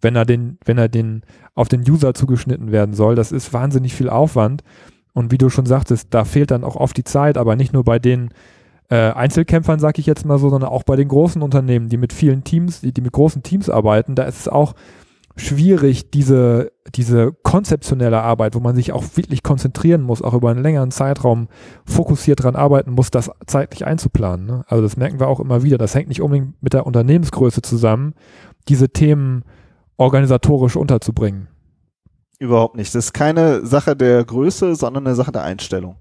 wenn 0.00 0.16
er 0.16 0.24
den, 0.24 0.58
wenn 0.64 0.76
er 0.76 0.88
den 0.88 1.22
auf 1.54 1.68
den 1.68 1.88
User 1.88 2.14
zugeschnitten 2.14 2.72
werden 2.72 2.94
soll. 2.96 3.14
Das 3.14 3.30
ist 3.30 3.52
wahnsinnig 3.52 3.94
viel 3.94 4.10
Aufwand 4.10 4.64
und 5.12 5.30
wie 5.30 5.38
du 5.38 5.50
schon 5.50 5.66
sagtest, 5.66 6.08
da 6.10 6.24
fehlt 6.24 6.50
dann 6.50 6.64
auch 6.64 6.74
oft 6.74 6.96
die 6.96 7.04
Zeit, 7.04 7.38
aber 7.38 7.54
nicht 7.54 7.72
nur 7.72 7.84
bei 7.84 8.00
den 8.00 8.30
äh, 8.90 9.12
Einzelkämpfern, 9.12 9.78
sag 9.78 10.00
ich 10.00 10.06
jetzt 10.06 10.26
mal 10.26 10.38
so, 10.38 10.50
sondern 10.50 10.70
auch 10.70 10.82
bei 10.82 10.96
den 10.96 11.06
großen 11.06 11.42
Unternehmen, 11.42 11.88
die 11.90 11.96
mit 11.96 12.12
vielen 12.12 12.42
Teams, 12.42 12.80
die, 12.80 12.90
die 12.90 13.02
mit 13.02 13.12
großen 13.12 13.44
Teams 13.44 13.70
arbeiten, 13.70 14.16
da 14.16 14.24
ist 14.24 14.40
es 14.40 14.48
auch 14.48 14.74
schwierig, 15.36 16.10
diese, 16.10 16.72
diese 16.94 17.32
konzeptionelle 17.32 18.20
Arbeit, 18.20 18.54
wo 18.54 18.60
man 18.60 18.76
sich 18.76 18.92
auch 18.92 19.04
wirklich 19.16 19.42
konzentrieren 19.42 20.02
muss, 20.02 20.22
auch 20.22 20.34
über 20.34 20.50
einen 20.50 20.62
längeren 20.62 20.90
Zeitraum 20.90 21.48
fokussiert 21.84 22.42
dran 22.42 22.56
arbeiten 22.56 22.92
muss, 22.92 23.10
das 23.10 23.30
zeitlich 23.46 23.86
einzuplanen. 23.86 24.46
Ne? 24.46 24.64
Also 24.68 24.82
das 24.82 24.96
merken 24.96 25.18
wir 25.18 25.28
auch 25.28 25.40
immer 25.40 25.62
wieder. 25.62 25.78
Das 25.78 25.94
hängt 25.94 26.08
nicht 26.08 26.22
unbedingt 26.22 26.62
mit 26.62 26.72
der 26.72 26.86
Unternehmensgröße 26.86 27.62
zusammen, 27.62 28.14
diese 28.68 28.90
Themen 28.90 29.44
organisatorisch 29.96 30.76
unterzubringen. 30.76 31.48
Überhaupt 32.38 32.76
nicht. 32.76 32.94
Das 32.94 33.06
ist 33.06 33.12
keine 33.12 33.64
Sache 33.66 33.96
der 33.96 34.24
Größe, 34.24 34.74
sondern 34.74 35.06
eine 35.06 35.16
Sache 35.16 35.32
der 35.32 35.44
Einstellung. 35.44 35.96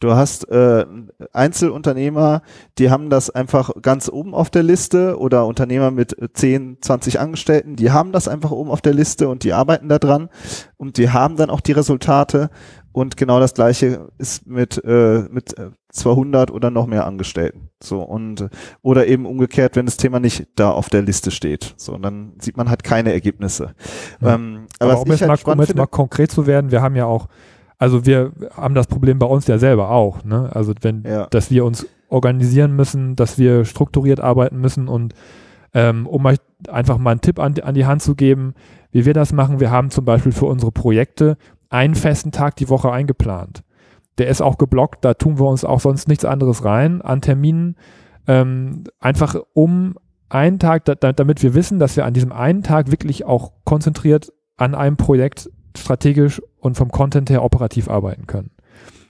Du 0.00 0.12
hast 0.12 0.48
äh, 0.48 0.86
Einzelunternehmer, 1.32 2.42
die 2.78 2.90
haben 2.90 3.10
das 3.10 3.30
einfach 3.30 3.70
ganz 3.82 4.08
oben 4.08 4.32
auf 4.32 4.48
der 4.48 4.62
Liste 4.62 5.18
oder 5.18 5.44
Unternehmer 5.46 5.90
mit 5.90 6.16
10, 6.32 6.78
20 6.80 7.18
Angestellten, 7.18 7.74
die 7.74 7.90
haben 7.90 8.12
das 8.12 8.28
einfach 8.28 8.52
oben 8.52 8.70
auf 8.70 8.80
der 8.80 8.94
Liste 8.94 9.28
und 9.28 9.42
die 9.42 9.52
arbeiten 9.52 9.88
da 9.88 9.98
dran 9.98 10.28
und 10.76 10.98
die 10.98 11.10
haben 11.10 11.36
dann 11.36 11.50
auch 11.50 11.60
die 11.60 11.72
Resultate 11.72 12.50
und 12.92 13.16
genau 13.16 13.40
das 13.40 13.54
gleiche 13.54 14.08
ist 14.18 14.46
mit 14.46 14.82
äh, 14.84 15.24
mit 15.30 15.54
200 15.90 16.50
oder 16.50 16.70
noch 16.70 16.86
mehr 16.86 17.06
Angestellten. 17.06 17.70
So 17.82 18.02
und 18.02 18.48
oder 18.82 19.06
eben 19.06 19.26
umgekehrt, 19.26 19.76
wenn 19.76 19.86
das 19.86 19.96
Thema 19.96 20.20
nicht 20.20 20.46
da 20.56 20.70
auf 20.70 20.90
der 20.90 21.02
Liste 21.02 21.30
steht. 21.30 21.74
So, 21.76 21.96
dann 21.96 22.34
sieht 22.38 22.56
man 22.56 22.70
halt 22.70 22.84
keine 22.84 23.12
Ergebnisse. 23.12 23.74
Ja. 24.20 24.34
Ähm, 24.34 24.66
aber, 24.78 24.92
aber 24.92 25.02
um, 25.02 25.10
jetzt 25.10 25.22
halt 25.22 25.46
mal, 25.46 25.52
um 25.52 25.60
jetzt 25.60 25.76
mal 25.76 25.86
konkret 25.86 26.30
zu 26.30 26.46
werden, 26.46 26.70
wir 26.70 26.82
haben 26.82 26.96
ja 26.96 27.06
auch 27.06 27.28
also 27.78 28.04
wir 28.04 28.32
haben 28.54 28.74
das 28.74 28.88
Problem 28.88 29.18
bei 29.18 29.26
uns 29.26 29.46
ja 29.46 29.58
selber 29.58 29.90
auch, 29.90 30.24
ne? 30.24 30.50
Also 30.52 30.74
wenn, 30.82 31.04
ja. 31.04 31.26
dass 31.26 31.50
wir 31.50 31.64
uns 31.64 31.86
organisieren 32.08 32.74
müssen, 32.74 33.16
dass 33.16 33.38
wir 33.38 33.64
strukturiert 33.64 34.20
arbeiten 34.20 34.58
müssen 34.60 34.88
und 34.88 35.14
ähm, 35.74 36.06
um 36.06 36.24
euch 36.26 36.38
einfach 36.68 36.98
mal 36.98 37.12
einen 37.12 37.20
Tipp 37.20 37.38
an, 37.38 37.54
an 37.60 37.74
die 37.74 37.86
Hand 37.86 38.02
zu 38.02 38.14
geben, 38.14 38.54
wie 38.90 39.04
wir 39.04 39.14
das 39.14 39.32
machen, 39.32 39.60
wir 39.60 39.70
haben 39.70 39.90
zum 39.90 40.04
Beispiel 40.04 40.32
für 40.32 40.46
unsere 40.46 40.72
Projekte 40.72 41.36
einen 41.68 41.94
festen 41.94 42.32
Tag 42.32 42.56
die 42.56 42.68
Woche 42.68 42.90
eingeplant. 42.90 43.62
Der 44.16 44.28
ist 44.28 44.40
auch 44.40 44.58
geblockt, 44.58 45.04
da 45.04 45.14
tun 45.14 45.38
wir 45.38 45.46
uns 45.46 45.64
auch 45.64 45.80
sonst 45.80 46.08
nichts 46.08 46.24
anderes 46.24 46.64
rein 46.64 47.02
an 47.02 47.20
Terminen, 47.20 47.76
ähm, 48.26 48.84
einfach 48.98 49.36
um 49.52 49.94
einen 50.30 50.58
Tag, 50.58 50.84
da, 50.86 50.94
damit 50.94 51.42
wir 51.42 51.54
wissen, 51.54 51.78
dass 51.78 51.96
wir 51.96 52.04
an 52.04 52.14
diesem 52.14 52.32
einen 52.32 52.62
Tag 52.62 52.90
wirklich 52.90 53.24
auch 53.24 53.52
konzentriert 53.64 54.32
an 54.56 54.74
einem 54.74 54.96
Projekt 54.96 55.50
strategisch 55.80 56.42
und 56.60 56.76
vom 56.76 56.90
Content 56.90 57.30
her 57.30 57.44
operativ 57.44 57.88
arbeiten 57.88 58.26
können. 58.26 58.50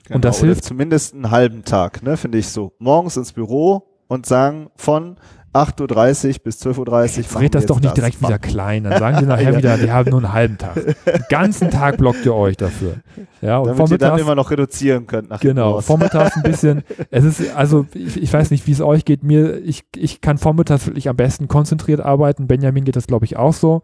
Genau, 0.05 0.15
und 0.15 0.25
das 0.25 0.39
hilft 0.39 0.63
zumindest 0.63 1.13
einen 1.13 1.31
halben 1.31 1.63
Tag, 1.63 2.01
ne, 2.03 2.17
finde 2.17 2.37
ich 2.37 2.49
so. 2.49 2.73
Morgens 2.79 3.17
ins 3.17 3.33
Büro 3.33 3.83
und 4.07 4.25
sagen 4.25 4.69
von 4.75 5.17
8.30 5.53 6.27
Uhr 6.27 6.33
bis 6.43 6.61
12.30 6.61 7.17
Uhr. 7.17 7.23
Fred 7.23 7.55
das 7.55 7.65
doch 7.65 7.77
nicht 7.77 7.87
das. 7.87 7.95
direkt 7.95 8.21
wieder 8.21 8.37
klein. 8.37 8.83
Dann 8.83 8.99
sagen 8.99 9.17
sie 9.19 9.25
nachher 9.27 9.51
ja. 9.51 9.57
wieder, 9.57 9.81
wir 9.81 9.93
haben 9.93 10.11
nur 10.11 10.19
einen 10.19 10.33
halben 10.33 10.57
Tag. 10.57 10.75
Den 10.75 11.25
ganzen 11.29 11.71
Tag 11.71 11.97
blockt 11.97 12.23
ihr 12.25 12.35
euch 12.35 12.55
dafür. 12.57 12.97
Ja, 13.41 13.57
und 13.57 13.65
Damit 13.65 13.77
vormittags, 13.77 13.91
ihr 13.91 13.97
dann 14.11 14.19
immer 14.19 14.35
noch 14.35 14.51
reduzieren 14.51 15.07
könnt. 15.07 15.29
Nach 15.29 15.39
genau, 15.39 15.81
vormittags 15.81 16.35
ein 16.35 16.43
bisschen. 16.43 16.83
Es 17.11 17.23
ist, 17.23 17.55
also 17.55 17.87
ich, 17.93 18.21
ich 18.21 18.31
weiß 18.31 18.51
nicht, 18.51 18.67
wie 18.67 18.71
es 18.71 18.81
euch 18.81 19.05
geht. 19.05 19.23
Mir, 19.23 19.57
ich, 19.63 19.83
ich 19.95 20.21
kann 20.21 20.37
vormittags 20.37 20.85
wirklich 20.85 21.09
am 21.09 21.15
besten 21.15 21.47
konzentriert 21.47 22.01
arbeiten. 22.01 22.47
Benjamin 22.47 22.83
geht 22.83 22.95
das, 22.95 23.07
glaube 23.07 23.25
ich, 23.25 23.37
auch 23.37 23.53
so. 23.53 23.81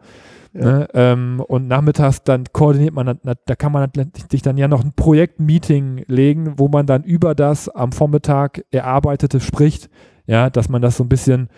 Ne? 0.58 0.88
Ähm, 0.94 1.44
und 1.46 1.68
nachmittags 1.68 2.24
dann 2.24 2.46
koordiniert 2.54 2.94
man, 2.94 3.20
da 3.24 3.56
kann 3.56 3.74
man 3.74 3.92
sich 4.32 4.42
dann 4.42 4.58
ja 4.58 4.70
noch 4.70 4.86
ein 4.86 4.94
Projektmeeting 4.94 6.06
legen, 6.08 6.54
wo 6.58 6.70
man 6.70 6.86
dann 6.86 7.04
über 7.04 7.36
das 7.36 7.68
am 7.68 7.92
Vormittag 7.92 8.64
erarbeitete 8.72 9.42
spricht, 9.42 9.90
ja, 10.28 10.50
dass 10.50 10.70
man 10.70 10.82
das 10.82 10.96
so 10.96 11.04
ein 11.04 11.10
bisschen 11.10 11.50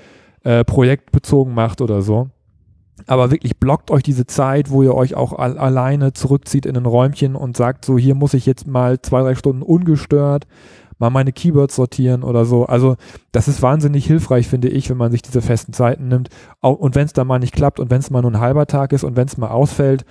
äh, 0.44 0.64
projektbezogen 0.64 1.54
macht 1.54 1.82
oder 1.82 2.02
so. 2.02 2.30
Aber 3.06 3.30
wirklich 3.30 3.58
blockt 3.60 3.92
euch 3.92 4.02
diese 4.02 4.26
Zeit, 4.26 4.72
wo 4.72 4.82
ihr 4.82 4.96
euch 4.96 5.14
auch 5.14 5.34
al 5.34 5.60
alleine 5.60 6.14
zurückzieht 6.14 6.66
in 6.66 6.76
ein 6.76 6.88
Räumchen 6.88 7.36
und 7.36 7.56
sagt, 7.56 7.86
so 7.86 8.00
hier 8.00 8.16
muss 8.16 8.34
ich 8.34 8.48
jetzt 8.48 8.66
mal 8.66 9.00
zwei, 9.00 9.22
drei 9.22 9.36
Stunden 9.36 9.62
ungestört 9.62 10.48
mal 11.00 11.10
meine 11.10 11.32
Keywords 11.32 11.76
sortieren 11.76 12.24
oder 12.24 12.46
so. 12.46 12.66
Also 12.66 12.96
das 13.32 13.48
ist 13.48 13.62
wahnsinnig 13.62 14.06
hilfreich, 14.06 14.48
finde 14.48 14.70
ich, 14.70 14.90
wenn 14.90 14.98
man 14.98 15.12
sich 15.12 15.22
diese 15.22 15.42
festen 15.42 15.74
Zeiten 15.74 16.08
nimmt. 16.08 16.30
Und 16.62 16.96
wenn 16.96 17.06
es 17.06 17.14
dann 17.14 17.28
mal 17.28 17.40
nicht 17.40 17.54
klappt 17.54 17.80
und 17.80 17.90
wenn 17.90 18.00
es 18.00 18.10
mal 18.10 18.22
nur 18.22 18.32
ein 18.32 18.40
halber 18.40 18.68
Tag 18.68 18.94
ist 18.94 19.04
und 19.04 19.16
wenn 19.16 19.28
es 19.28 19.38
mal 19.38 19.50
ausfällt, 19.50 20.06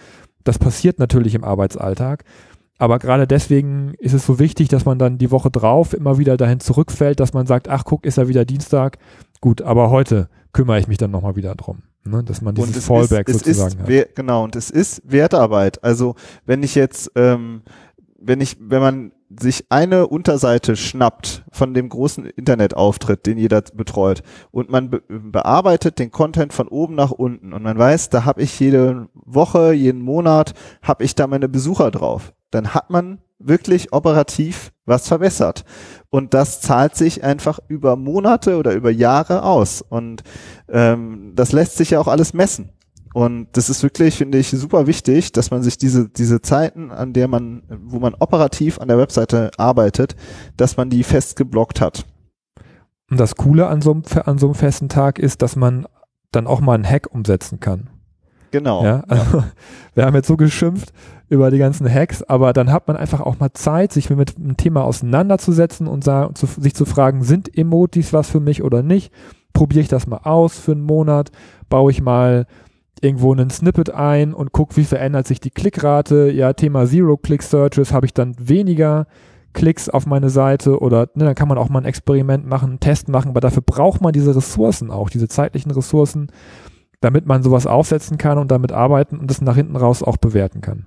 das 0.45 0.59
passiert 0.59 0.99
natürlich 0.99 1.35
im 1.35 1.45
Arbeitsalltag. 1.45 2.25
Aber 2.79 2.99
gerade 2.99 3.27
deswegen 3.27 3.95
ist 3.99 4.13
es 4.13 4.27
so 4.27 4.39
wichtig, 4.39 4.69
dass 4.69 4.85
man 4.85 4.99
dann 4.99 5.19
die 5.19 5.31
Woche 5.31 5.51
drauf 5.51 5.95
immer 5.95 6.19
wieder 6.19 6.37
dahin 6.37 6.61
zurückfällt, 6.61 7.21
dass 7.21 7.33
man 7.33 7.47
sagt, 7.47 7.69
ach 7.69 7.85
guck, 7.85 8.05
ist 8.05 8.19
ja 8.19 8.29
wieder 8.29 8.45
Dienstag. 8.45 8.99
Gut, 9.41 9.63
aber 9.63 9.91
heute 9.91 10.29
kümmere 10.53 10.79
ich 10.79 10.87
mich 10.87 10.99
dann 10.99 11.11
nochmal 11.11 11.37
wieder 11.37 11.55
drum. 11.55 11.83
Ne? 12.05 12.23
Dass 12.23 12.43
man 12.43 12.55
dieses 12.55 12.87
Fallback 12.87 13.29
ist, 13.29 13.45
sozusagen 13.45 13.81
hat. 13.81 14.15
Genau, 14.15 14.45
und 14.45 14.57
es 14.57 14.71
ist 14.71 15.03
Wertarbeit. 15.05 15.83
Also 15.83 16.15
wenn 16.45 16.63
ich 16.63 16.75
jetzt, 16.75 17.11
ähm, 17.15 17.63
wenn 18.19 18.41
ich, 18.41 18.57
wenn 18.61 18.81
man 18.81 19.13
sich 19.29 19.67
eine 19.71 20.07
Unterseite 20.07 20.77
schnappt 20.77 21.45
von 21.51 21.75
dem 21.75 21.89
großen 21.89 22.27
Internetauftritt, 22.27 23.27
den 23.27 23.39
jeder 23.39 23.63
betreut, 23.63 24.23
und 24.51 24.71
man 24.71 24.91
be 24.91 25.03
bearbeitet 25.09 25.99
den 25.99 26.11
Content 26.11 26.53
von 26.53 26.69
oben 26.69 26.95
nach 26.95 27.11
unten 27.11 27.53
und 27.53 27.63
man 27.63 27.79
weiß, 27.79 28.11
da 28.11 28.25
habe 28.25 28.43
ich 28.43 28.59
jede 28.61 29.09
Woche, 29.15 29.73
jeden 29.73 30.03
Monat, 30.03 30.55
habe 30.83 31.05
ich 31.05 31.15
da 31.15 31.27
meine 31.27 31.49
Besucher 31.49 31.91
drauf, 31.91 32.33
dann 32.51 32.75
hat 32.75 32.91
man 32.91 33.19
wirklich 33.39 33.93
operativ 33.93 34.73
was 34.87 35.09
verbessert. 35.09 35.65
Und 36.11 36.33
das 36.33 36.61
zahlt 36.61 36.97
sich 36.97 37.23
einfach 37.25 37.59
über 37.69 37.97
Monate 37.97 38.57
oder 38.57 38.73
über 38.73 38.91
Jahre 38.91 39.43
aus. 39.43 39.83
Und 39.83 40.23
ähm, 40.69 41.33
das 41.35 41.53
lässt 41.53 41.77
sich 41.77 41.91
ja 41.91 42.01
auch 42.01 42.09
alles 42.09 42.33
messen. 42.33 42.71
Und 43.17 43.49
das 43.53 43.71
ist 43.71 43.83
wirklich, 43.83 44.19
finde 44.19 44.37
ich, 44.37 44.51
super 44.51 44.87
wichtig, 44.87 45.33
dass 45.33 45.51
man 45.51 45.63
sich 45.63 45.79
diese, 45.79 46.07
diese 46.07 46.43
Zeiten, 46.43 46.91
an 46.91 47.15
der 47.15 47.29
man, 47.29 47.63
wo 47.67 47.99
man 47.99 48.13
operativ 48.13 48.79
an 48.79 48.89
der 48.89 48.99
Webseite 48.99 49.53
arbeitet, 49.57 50.17
dass 50.59 50.77
man 50.77 50.91
die 50.91 51.03
fest 51.03 51.35
geblockt 51.35 51.81
hat. 51.81 52.05
Und 53.11 53.19
das 53.19 53.37
Coole 53.37 53.69
an 53.69 53.81
so 53.81 53.93
einem, 53.93 54.03
an 54.27 54.37
so 54.37 54.49
einem 54.49 54.55
festen 54.55 54.91
Tag 54.91 55.19
ist, 55.19 55.41
dass 55.41 55.57
man 55.57 55.87
dann 56.31 56.47
auch 56.47 56.61
mal 56.61 56.75
einen 56.75 56.85
Hack 56.85 57.09
umsetzen 57.11 57.59
kann. 57.59 57.89
Genau. 58.51 58.85
Ja, 58.85 59.01
also, 59.09 59.39
ja. 59.39 59.45
wir 59.95 60.05
haben 60.05 60.15
jetzt 60.15 60.29
so 60.29 60.37
geschimpft 60.37 60.93
über 61.31 61.51
die 61.51 61.59
ganzen 61.59 61.91
Hacks, 61.91 62.23
aber 62.23 62.53
dann 62.53 62.71
hat 62.71 62.87
man 62.87 62.99
einfach 62.99 63.21
auch 63.21 63.39
mal 63.39 63.55
Zeit, 63.55 63.95
sich 63.95 64.11
mit 64.11 64.37
einem 64.37 64.59
Thema 64.59 64.85
auseinanderzusetzen 64.85 65.87
und 65.87 66.05
zu, 66.05 66.47
sich 66.59 66.75
zu 66.75 66.85
fragen, 66.85 67.23
sind 67.23 67.57
Emojis 67.57 68.13
was 68.13 68.29
für 68.29 68.41
mich 68.41 68.63
oder 68.63 68.83
nicht? 68.83 69.11
Probiere 69.55 69.81
ich 69.81 69.89
das 69.89 70.07
mal 70.07 70.21
aus 70.25 70.59
für 70.59 70.73
einen 70.73 70.83
Monat? 70.83 71.31
Baue 71.71 71.91
ich 71.91 72.03
mal 72.03 72.47
irgendwo 73.01 73.33
einen 73.33 73.51
Snippet 73.51 73.91
ein 73.91 74.33
und 74.35 74.53
gucke, 74.53 74.77
wie 74.77 74.85
verändert 74.85 75.27
sich 75.27 75.41
die 75.41 75.51
Klickrate. 75.51 76.31
Ja, 76.31 76.53
Thema 76.53 76.87
Zero-Click-Searches 76.87 77.93
habe 77.93 78.07
ich 78.07 78.15
dann 78.15 78.35
weniger 78.39 79.07
Klicks 79.53 79.89
auf 79.89 80.07
meine 80.07 80.31
Seite 80.31 80.81
oder 80.81 81.09
ne, 81.15 81.25
dann 81.25 81.35
kann 81.35 81.49
man 81.49 81.59
auch 81.59 81.69
mal 81.69 81.81
ein 81.81 81.87
Experiment 81.87 82.47
machen, 82.47 82.71
einen 82.71 82.81
Test 82.81 83.09
machen, 83.09 83.31
aber 83.31 83.41
dafür 83.41 83.63
braucht 83.63 84.03
man 84.03 84.13
diese 84.13 84.37
Ressourcen 84.37 84.91
auch, 84.91 85.09
diese 85.09 85.29
zeitlichen 85.29 85.71
Ressourcen, 85.71 86.31
damit 87.01 87.27
man 87.27 87.43
sowas 87.43 87.67
aufsetzen 87.67 88.19
kann 88.19 88.39
und 88.39 88.51
damit 88.51 88.73
arbeiten 88.73 89.19
und 89.19 89.31
das 89.31 89.41
nach 89.41 89.57
hinten 89.57 89.77
raus 89.77 90.03
auch 90.03 90.19
bewerten 90.19 90.61
kann. 90.61 90.85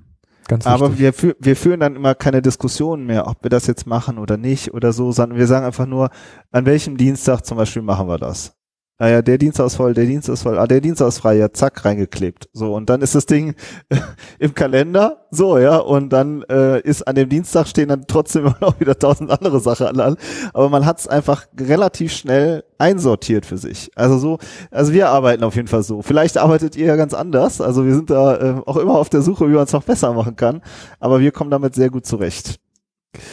Ganz 0.48 0.66
Aber 0.66 0.98
wir, 0.98 1.14
fü 1.14 1.34
wir 1.40 1.56
führen 1.56 1.80
dann 1.80 1.96
immer 1.96 2.16
keine 2.16 2.42
Diskussionen 2.42 3.06
mehr, 3.06 3.28
ob 3.28 3.44
wir 3.44 3.50
das 3.50 3.68
jetzt 3.68 3.86
machen 3.86 4.18
oder 4.18 4.38
nicht 4.38 4.74
oder 4.74 4.94
so, 4.94 5.12
sondern 5.12 5.38
wir 5.38 5.48
sagen 5.48 5.66
einfach 5.66 5.86
nur, 5.86 6.10
an 6.52 6.66
welchem 6.66 6.98
Dienstag 6.98 7.46
zum 7.46 7.58
Beispiel 7.58 7.82
machen 7.82 8.08
wir 8.08 8.18
das 8.18 8.59
ah 9.00 9.08
ja, 9.08 9.22
der 9.22 9.38
Dienst 9.38 9.60
ist 9.60 9.76
voll, 9.76 9.94
der 9.94 10.06
Dienst 10.06 10.28
ist 10.28 10.44
voll, 10.44 10.60
ah, 10.60 10.68
der 10.68 10.82
Dienst 10.82 11.02
ist 11.02 11.20
frei, 11.20 11.38
ja, 11.38 11.52
zack, 11.52 11.86
reingeklebt. 11.86 12.50
So, 12.54 12.76
und 12.76 12.90
dann 12.90 13.02
ist 13.02 13.16
das 13.16 13.26
Ding 13.26 13.56
im 14.40 14.54
Kalender, 14.54 15.26
so, 15.32 15.58
ja, 15.58 15.78
und 15.78 16.10
dann 16.10 16.44
äh, 16.44 16.82
ist 16.82 17.08
an 17.08 17.16
dem 17.16 17.30
Dienstag 17.30 17.68
stehen 17.68 17.88
dann 17.88 18.06
trotzdem 18.08 18.42
immer 18.46 18.58
noch 18.60 18.80
wieder 18.80 19.00
tausend 19.00 19.32
andere 19.32 19.62
Sachen 19.62 20.00
an, 20.00 20.18
aber 20.54 20.70
man 20.70 20.86
hat 20.86 21.00
es 21.00 21.08
einfach 21.08 21.48
relativ 21.60 22.12
schnell 22.12 22.66
einsortiert 22.78 23.46
für 23.46 23.58
sich. 23.58 23.90
Also 23.96 24.18
so, 24.18 24.38
also 24.70 24.92
wir 24.94 25.10
arbeiten 25.10 25.44
auf 25.44 25.56
jeden 25.56 25.70
Fall 25.70 25.84
so. 25.84 26.02
Vielleicht 26.02 26.38
arbeitet 26.38 26.76
ihr 26.76 26.86
ja 26.86 26.96
ganz 26.98 27.14
anders, 27.14 27.62
also 27.62 27.86
wir 27.86 27.96
sind 27.96 28.10
da 28.10 28.36
äh, 28.36 28.62
auch 28.66 28.78
immer 28.78 28.96
auf 28.96 29.10
der 29.10 29.22
Suche, 29.22 29.48
wie 29.48 29.54
man 29.54 29.64
es 29.64 29.72
noch 29.72 29.84
besser 29.84 30.14
machen 30.14 30.36
kann, 30.36 30.62
aber 31.00 31.22
wir 31.22 31.32
kommen 31.32 31.52
damit 31.52 31.74
sehr 31.74 31.90
gut 31.90 32.06
zurecht. 32.06 32.60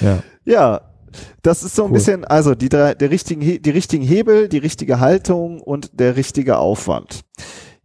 Ja. 0.01 0.21
Ja, 0.45 0.81
das 1.43 1.63
ist 1.63 1.77
so 1.77 1.85
ein 1.85 1.91
cool. 1.91 1.95
bisschen, 1.95 2.25
also 2.25 2.55
die, 2.55 2.69
der 2.69 2.99
richtigen, 3.01 3.63
die 3.63 3.71
richtigen 3.71 4.05
Hebel, 4.05 4.49
die 4.49 4.59
richtige 4.59 5.01
Haltung 5.01 5.61
und 5.61 5.99
der 5.99 6.17
richtige 6.17 6.59
Aufwand. 6.59 7.25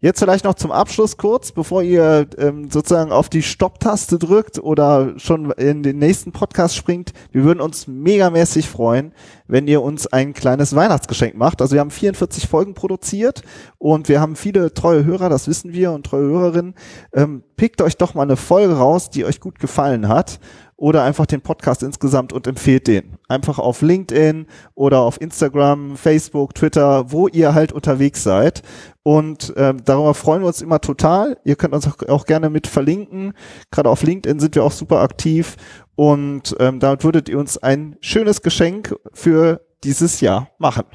Jetzt 0.03 0.17
vielleicht 0.17 0.45
noch 0.45 0.55
zum 0.55 0.71
Abschluss 0.71 1.15
kurz, 1.15 1.51
bevor 1.51 1.84
ihr 1.84 2.25
ähm, 2.39 2.71
sozusagen 2.71 3.12
auf 3.12 3.29
die 3.29 3.43
Stopp-Taste 3.43 4.17
drückt 4.17 4.57
oder 4.57 5.13
schon 5.17 5.51
in 5.51 5.84
den 5.84 5.99
nächsten 5.99 6.31
Podcast 6.31 6.75
springt. 6.75 7.13
Wir 7.31 7.43
würden 7.43 7.62
uns 7.62 7.86
megamäßig 7.86 8.67
freuen, 8.67 9.13
wenn 9.45 9.67
ihr 9.67 9.84
uns 9.84 10.07
ein 10.07 10.34
kleines 10.34 10.75
Weihnachtsgeschenk 10.75 11.36
macht. 11.36 11.62
Also 11.62 11.75
wir 11.75 11.81
haben 11.81 11.91
44 11.91 12.47
Folgen 12.47 12.73
produziert 12.73 13.43
und 13.77 14.10
wir 14.10 14.19
haben 14.19 14.36
viele 14.36 14.73
treue 14.73 15.05
Hörer, 15.05 15.29
das 15.29 15.47
wissen 15.47 15.71
wir, 15.71 15.91
und 15.91 16.07
treue 16.07 16.23
Hörerinnen. 16.23 16.73
Ähm, 17.13 17.43
pickt 17.55 17.79
euch 17.84 17.95
doch 17.95 18.15
mal 18.15 18.23
eine 18.23 18.38
Folge 18.38 18.77
raus, 18.77 19.12
die 19.12 19.23
euch 19.23 19.39
gut 19.39 19.60
gefallen 19.60 20.07
hat 20.07 20.39
oder 20.81 21.03
einfach 21.03 21.27
den 21.27 21.41
Podcast 21.41 21.83
insgesamt 21.83 22.33
und 22.33 22.47
empfehlt 22.47 22.87
den. 22.87 23.19
Einfach 23.27 23.59
auf 23.59 23.83
LinkedIn 23.83 24.47
oder 24.73 25.01
auf 25.01 25.21
Instagram, 25.21 25.95
Facebook, 25.95 26.55
Twitter, 26.55 27.11
wo 27.11 27.27
ihr 27.27 27.53
halt 27.53 27.71
unterwegs 27.71 28.23
seid. 28.23 28.63
Und 29.03 29.53
ähm, 29.57 29.77
darüber 29.85 30.15
freuen 30.15 30.41
wir 30.41 30.47
uns 30.47 30.59
immer 30.59 30.81
total. 30.81 31.37
Ihr 31.45 31.55
könnt 31.55 31.75
uns 31.75 31.85
auch, 31.85 32.01
auch 32.09 32.25
gerne 32.25 32.49
mit 32.49 32.65
verlinken. 32.65 33.33
Gerade 33.69 33.91
auf 33.91 34.01
LinkedIn 34.01 34.39
sind 34.39 34.55
wir 34.55 34.63
auch 34.63 34.71
super 34.71 35.01
aktiv. 35.01 35.55
Und 35.93 36.55
ähm, 36.59 36.79
damit 36.79 37.03
würdet 37.03 37.29
ihr 37.29 37.37
uns 37.37 37.59
ein 37.59 37.95
schönes 38.01 38.41
Geschenk 38.41 38.95
für 39.13 39.61
dieses 39.83 40.19
Jahr 40.19 40.49
machen. 40.57 40.85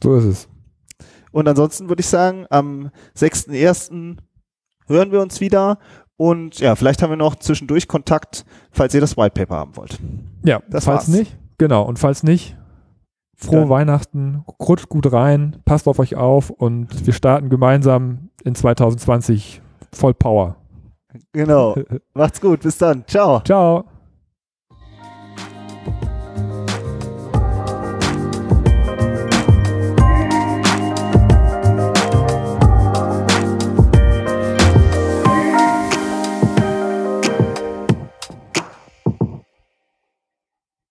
So 0.00 0.14
ist 0.14 0.24
es. 0.24 0.48
Und 1.32 1.48
ansonsten 1.48 1.88
würde 1.88 2.02
ich 2.02 2.06
sagen, 2.06 2.46
am 2.48 2.92
6.1. 3.18 4.18
hören 4.86 5.10
wir 5.10 5.20
uns 5.20 5.40
wieder 5.40 5.80
und 6.22 6.60
ja, 6.60 6.76
vielleicht 6.76 7.02
haben 7.02 7.10
wir 7.10 7.16
noch 7.16 7.34
zwischendurch 7.34 7.88
Kontakt, 7.88 8.44
falls 8.70 8.94
ihr 8.94 9.00
das 9.00 9.16
White 9.16 9.32
Paper 9.34 9.56
haben 9.56 9.76
wollt. 9.76 9.98
Ja, 10.44 10.62
das 10.70 10.84
falls 10.84 11.08
war's. 11.08 11.18
nicht. 11.18 11.36
Genau. 11.58 11.82
Und 11.82 11.98
falls 11.98 12.22
nicht, 12.22 12.56
frohe 13.34 13.62
Dann. 13.62 13.68
Weihnachten, 13.68 14.44
rutscht 14.60 14.88
gut 14.88 15.12
rein, 15.12 15.56
passt 15.64 15.88
auf 15.88 15.98
euch 15.98 16.14
auf 16.14 16.50
und 16.50 17.06
wir 17.06 17.12
starten 17.12 17.50
gemeinsam 17.50 18.28
in 18.44 18.54
2020 18.54 19.60
voll 19.92 20.14
Power. 20.14 20.54
Genau. 21.32 21.74
Macht's 22.14 22.40
gut. 22.40 22.60
Bis 22.60 22.78
dann. 22.78 23.04
Ciao. 23.08 23.40
Ciao. 23.40 23.84